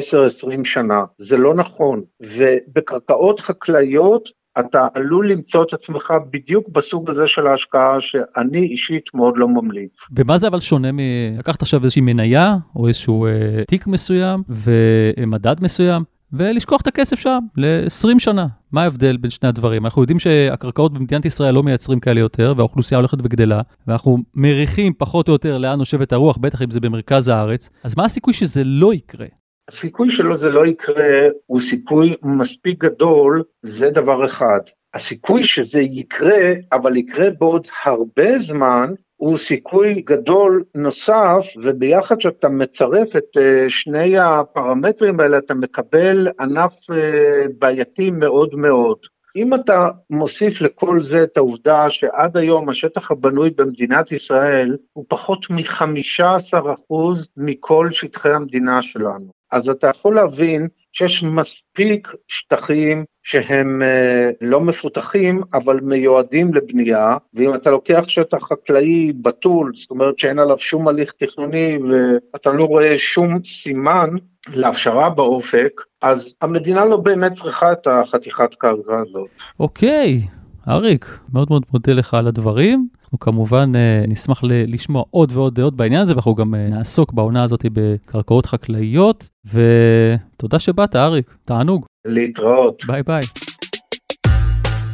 שנה, 0.64 1.04
זה 1.18 1.38
לא 1.38 1.56
נכון. 1.56 2.04
ובקרקעות 2.22 3.40
חקלאיות 3.40 4.30
אתה 4.60 4.88
עלול 4.94 5.32
למצוא 5.32 5.64
את 5.64 5.74
עצמך 5.74 6.14
בדיוק 6.32 6.70
בסוג 6.70 7.10
הזה 7.10 7.28
של 7.28 7.48
ההשקעה 7.48 8.02
שאני 8.02 8.60
אישית 8.60 9.10
מאוד 9.14 9.34
לא 9.38 9.48
ממליץ. 9.48 10.06
במה 10.12 10.38
זה 10.38 10.48
אבל 10.48 10.60
שונה 10.60 10.92
מ... 10.92 11.00
לקחת 11.38 11.62
עכשיו 11.62 11.84
איזושהי 11.84 12.02
מניה 12.02 12.56
או 12.76 12.88
איזשהו 12.88 13.26
אה, 13.26 13.32
תיק 13.68 13.88
מסוים 13.88 14.44
ומדד 14.50 15.56
מסוים 15.62 16.04
ולשכוח 16.34 16.82
את 16.82 16.88
הכסף 16.88 17.20
שם 17.20 17.40
ל-20 17.58 18.20
שנה. 18.20 18.48
מה 18.72 18.84
ההבדל 18.84 19.18
בין 19.18 19.32
שני 19.32 19.50
הדברים? 19.50 19.86
אנחנו 19.86 20.02
יודעים 20.02 20.20
שהקרקעות 20.20 20.94
במדינת 20.94 21.26
ישראל 21.26 21.54
לא 21.54 21.64
מייצרים 21.64 22.00
כאלה 22.00 22.20
יותר, 22.20 22.54
והאוכלוסייה 22.58 23.00
הולכת 23.00 23.18
וגדלה, 23.24 23.62
ואנחנו 23.88 24.18
מריחים 24.36 24.94
פחות 24.98 25.28
או 25.28 25.34
יותר 25.34 25.58
לאן 25.58 25.78
נושבת 25.78 26.14
הרוח, 26.14 26.38
בטח 26.38 26.62
אם 26.62 26.72
זה 26.72 26.80
במרכז 26.80 27.28
הארץ, 27.28 27.70
אז 27.84 27.96
מה 27.98 28.06
הסיכוי 28.06 28.34
שזה 28.34 28.64
לא 28.64 28.94
יקרה? 28.94 29.28
הסיכוי 29.68 30.10
שלו 30.10 30.38
זה 30.38 30.50
לא 30.50 30.66
יקרה 30.66 31.20
הוא 31.46 31.60
סיכוי 31.60 32.16
מספיק 32.24 32.84
גדול, 32.84 33.44
זה 33.64 33.90
דבר 33.90 34.26
אחד. 34.26 34.60
הסיכוי 34.94 35.44
שזה 35.44 35.82
יקרה, 35.82 36.54
אבל 36.72 36.98
יקרה 36.98 37.30
בעוד 37.40 37.68
הרבה 37.86 38.38
זמן, 38.38 38.94
הוא 39.16 39.38
סיכוי 39.38 40.02
גדול 40.02 40.64
נוסף, 40.76 41.46
וביחד 41.64 42.16
כשאתה 42.18 42.50
מצרף 42.50 43.16
את 43.16 43.38
אה, 43.38 43.70
שני 43.70 44.18
הפרמטרים 44.20 45.20
האלה, 45.20 45.38
אתה 45.38 45.54
מקבל 45.54 46.28
ענף 46.40 46.74
אה, 46.92 47.46
בעייתי 47.60 48.12
מאוד 48.12 48.56
מאוד. 48.56 48.98
אם 49.36 49.54
אתה 49.54 49.90
מוסיף 50.10 50.62
לכל 50.62 51.02
זה 51.02 51.24
את 51.24 51.38
העובדה 51.38 51.90
שעד 51.90 52.38
היום 52.38 52.70
השטח 52.70 53.12
הבנוי 53.12 53.50
במדינת 53.50 54.12
ישראל 54.12 54.78
הוא 54.94 55.06
פחות 55.08 55.50
מ-15% 55.50 56.94
מכל 57.38 57.90
שטחי 57.92 58.30
המדינה 58.30 58.82
שלנו, 58.82 59.32
אז 59.52 59.70
אתה 59.70 59.88
יכול 59.88 60.16
להבין 60.16 60.68
שיש 60.94 61.24
מספיק 61.24 62.12
שטחים 62.28 63.06
שהם 63.24 63.82
אה, 63.82 64.30
לא 64.42 64.62
מפותחים, 64.62 65.42
אבל 65.54 65.80
מיועדים 65.80 66.54
לבנייה, 66.54 67.18
ואם 67.34 67.56
אתה 67.56 67.70
לוקח 67.70 68.04
שטח 68.08 68.38
חקלאי 68.38 69.14
בתול, 69.22 69.72
זאת 69.76 69.92
אומרת 69.92 70.20
שאין 70.20 70.40
עליו 70.40 70.58
שום 70.58 70.88
הליך 70.88 71.14
תכנוני 71.18 71.78
ואתה 71.78 72.50
לא 72.50 72.64
רואה 72.64 72.98
שום 72.98 73.44
סימן 73.44 74.10
להפשרה 74.54 75.10
באופק, 75.10 75.82
אז 76.02 76.34
המדינה 76.42 76.86
לא 76.86 76.98
באמת 76.98 77.32
צריכה 77.32 77.72
את 77.72 77.88
החתיכת 77.88 78.56
קרקע 78.56 79.00
הזאת. 79.00 79.30
אוקיי, 79.60 80.22
אריק, 80.68 81.20
מאוד 81.34 81.48
מאוד 81.50 81.64
מודה 81.74 81.94
לך 81.94 82.14
על 82.14 82.28
הדברים. 82.28 82.88
אנחנו 83.04 83.20
כמובן 83.20 83.72
אה, 83.76 84.12
נשמח 84.12 84.42
לשמוע 84.44 85.04
עוד 85.10 85.32
ועוד 85.34 85.56
דעות 85.56 85.76
בעניין 85.76 86.02
הזה, 86.02 86.14
ואנחנו 86.14 86.36
גם 86.36 86.54
אה, 86.54 86.58
נעסוק 86.58 87.14
בעונה 87.14 87.44
הזאת 87.44 87.66
בקרקעות 87.74 88.46
חקלאיות, 88.46 89.30
ותודה 89.46 90.60
שבאת, 90.60 90.96
אריק, 90.96 91.36
תענוג. 91.46 91.86
להתראות. 92.06 92.84
ביי 92.88 93.04
ביי. 93.04 93.24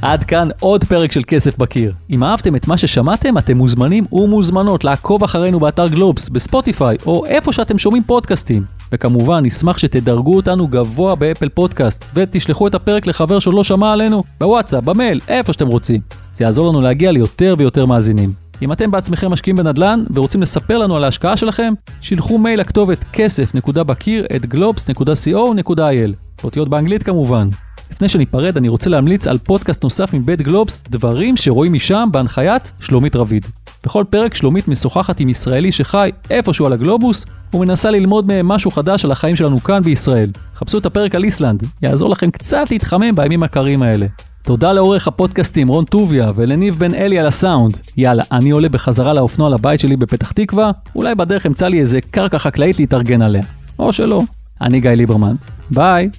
עד 0.01 0.23
כאן 0.23 0.47
עוד 0.60 0.84
פרק 0.84 1.12
של 1.12 1.21
כסף 1.27 1.58
בקיר. 1.58 1.93
אם 2.10 2.23
אהבתם 2.23 2.56
את 2.56 2.67
מה 2.67 2.77
ששמעתם, 2.77 3.38
אתם 3.38 3.58
מוזמנים 3.58 4.03
ומוזמנות 4.12 4.84
לעקוב 4.84 5.23
אחרינו 5.23 5.60
באתר 5.60 5.88
גלובס, 5.88 6.30
בספוטיפיי, 6.30 6.97
או 7.06 7.25
איפה 7.25 7.53
שאתם 7.53 7.77
שומעים 7.77 8.03
פודקאסטים. 8.03 8.77
וכמובן, 8.91 9.45
נשמח 9.45 9.78
שתדרגו 9.78 10.36
אותנו 10.36 10.67
גבוה 10.67 11.15
באפל 11.15 11.50
פודקאסט, 11.50 12.06
ותשלחו 12.13 12.67
את 12.67 12.76
הפרק 12.76 13.08
לחבר 13.08 13.39
שעוד 13.39 13.56
לא 13.56 13.63
שמע 13.63 13.91
עלינו, 13.91 14.23
בוואטסאפ, 14.39 14.84
במייל, 14.84 15.19
איפה 15.28 15.54
שאתם 15.54 15.67
רוצים. 15.67 16.02
זה 16.34 16.43
יעזור 16.43 16.69
לנו 16.69 16.82
להגיע 16.82 17.12
ליותר 17.12 17.56
ויותר 17.58 17.86
מאזינים. 17.86 18.34
אם 18.62 18.71
אתם 18.71 18.91
בעצמכם 18.91 19.32
משקיעים 19.32 19.56
בנדל"ן 19.56 20.04
ורוצים 20.15 20.41
לספר 20.41 20.78
לנו 20.78 20.95
על 20.95 21.04
ההשקעה 21.04 21.38
שלכם, 21.38 21.73
שילחו 22.02 22.38
מייל 22.38 22.60
לכתובת 22.60 23.06
כסף.בקיר 23.13 24.26
at 24.36 24.43
globes.co.il. 24.43 26.43
אותיות 26.43 26.69
באנגלית 26.69 27.04
כמובן. 27.04 27.50
לפני 27.91 28.10
שניפרד, 28.10 28.58
אני 28.58 28.69
רוצה 28.69 28.89
להמליץ 28.89 29.28
על 29.28 29.38
פודקאסט 29.38 29.84
נוסף 29.84 30.13
מבית 30.13 30.41
גלובס, 30.41 30.84
דברים 30.89 31.38
שרואים 31.38 31.73
משם 31.73 32.10
בהנחיית 32.12 32.71
שלומית 32.80 33.15
רביד. 33.15 33.45
בכל 33.86 34.04
פרק 34.10 34.34
שלומית 34.34 34.67
משוחחת 34.67 35.19
עם 35.19 35.30
ישראלי 35.30 35.71
שחי 35.71 36.12
איפשהו 36.30 36.65
על 36.65 36.73
הגלובוס, 36.73 37.26
ומנסה 37.53 37.91
ללמוד 37.91 38.27
מהם 38.27 38.47
משהו 38.47 38.71
חדש 38.71 39.05
על 39.05 39.12
החיים 39.12 39.36
שלנו 39.36 39.60
כאן 39.60 39.81
בישראל. 39.81 40.29
חפשו 40.55 40.77
את 40.77 40.86
הפרק 40.86 41.15
על 41.15 41.23
איסלנד, 41.23 41.63
יעזור 41.81 42.10
לכם 42.10 42.31
קצת 42.31 42.71
להתחמם 42.71 43.15
בימים 43.15 43.43
הקרים 43.43 43.81
האלה. 43.81 44.05
תודה 44.43 44.73
לעורך 44.73 45.07
הפודקאסטים 45.07 45.67
רון 45.67 45.86
טוביה 45.86 46.31
ולניב 46.36 46.79
בן 46.79 46.93
אלי 46.93 47.19
על 47.19 47.27
הסאונד. 47.27 47.77
יאללה, 47.97 48.23
אני 48.31 48.49
עולה 48.49 48.69
בחזרה 48.69 49.13
לאופנוע 49.13 49.49
לבית 49.49 49.79
שלי 49.79 49.97
בפתח 49.97 50.31
תקווה, 50.31 50.71
אולי 50.95 51.15
בדרך 51.15 51.45
אמצא 51.45 51.67
לי 51.67 51.79
איזה 51.79 52.01
קרקע 52.01 52.38
חקלאית 52.38 52.79
להתארגן 52.79 53.21
עליה. 53.21 53.43
או 53.79 53.93
שלא. 53.93 54.21
אני 54.62 54.79
גיא 54.79 54.89
ליברמן. 54.89 55.36
ביי. 55.71 56.10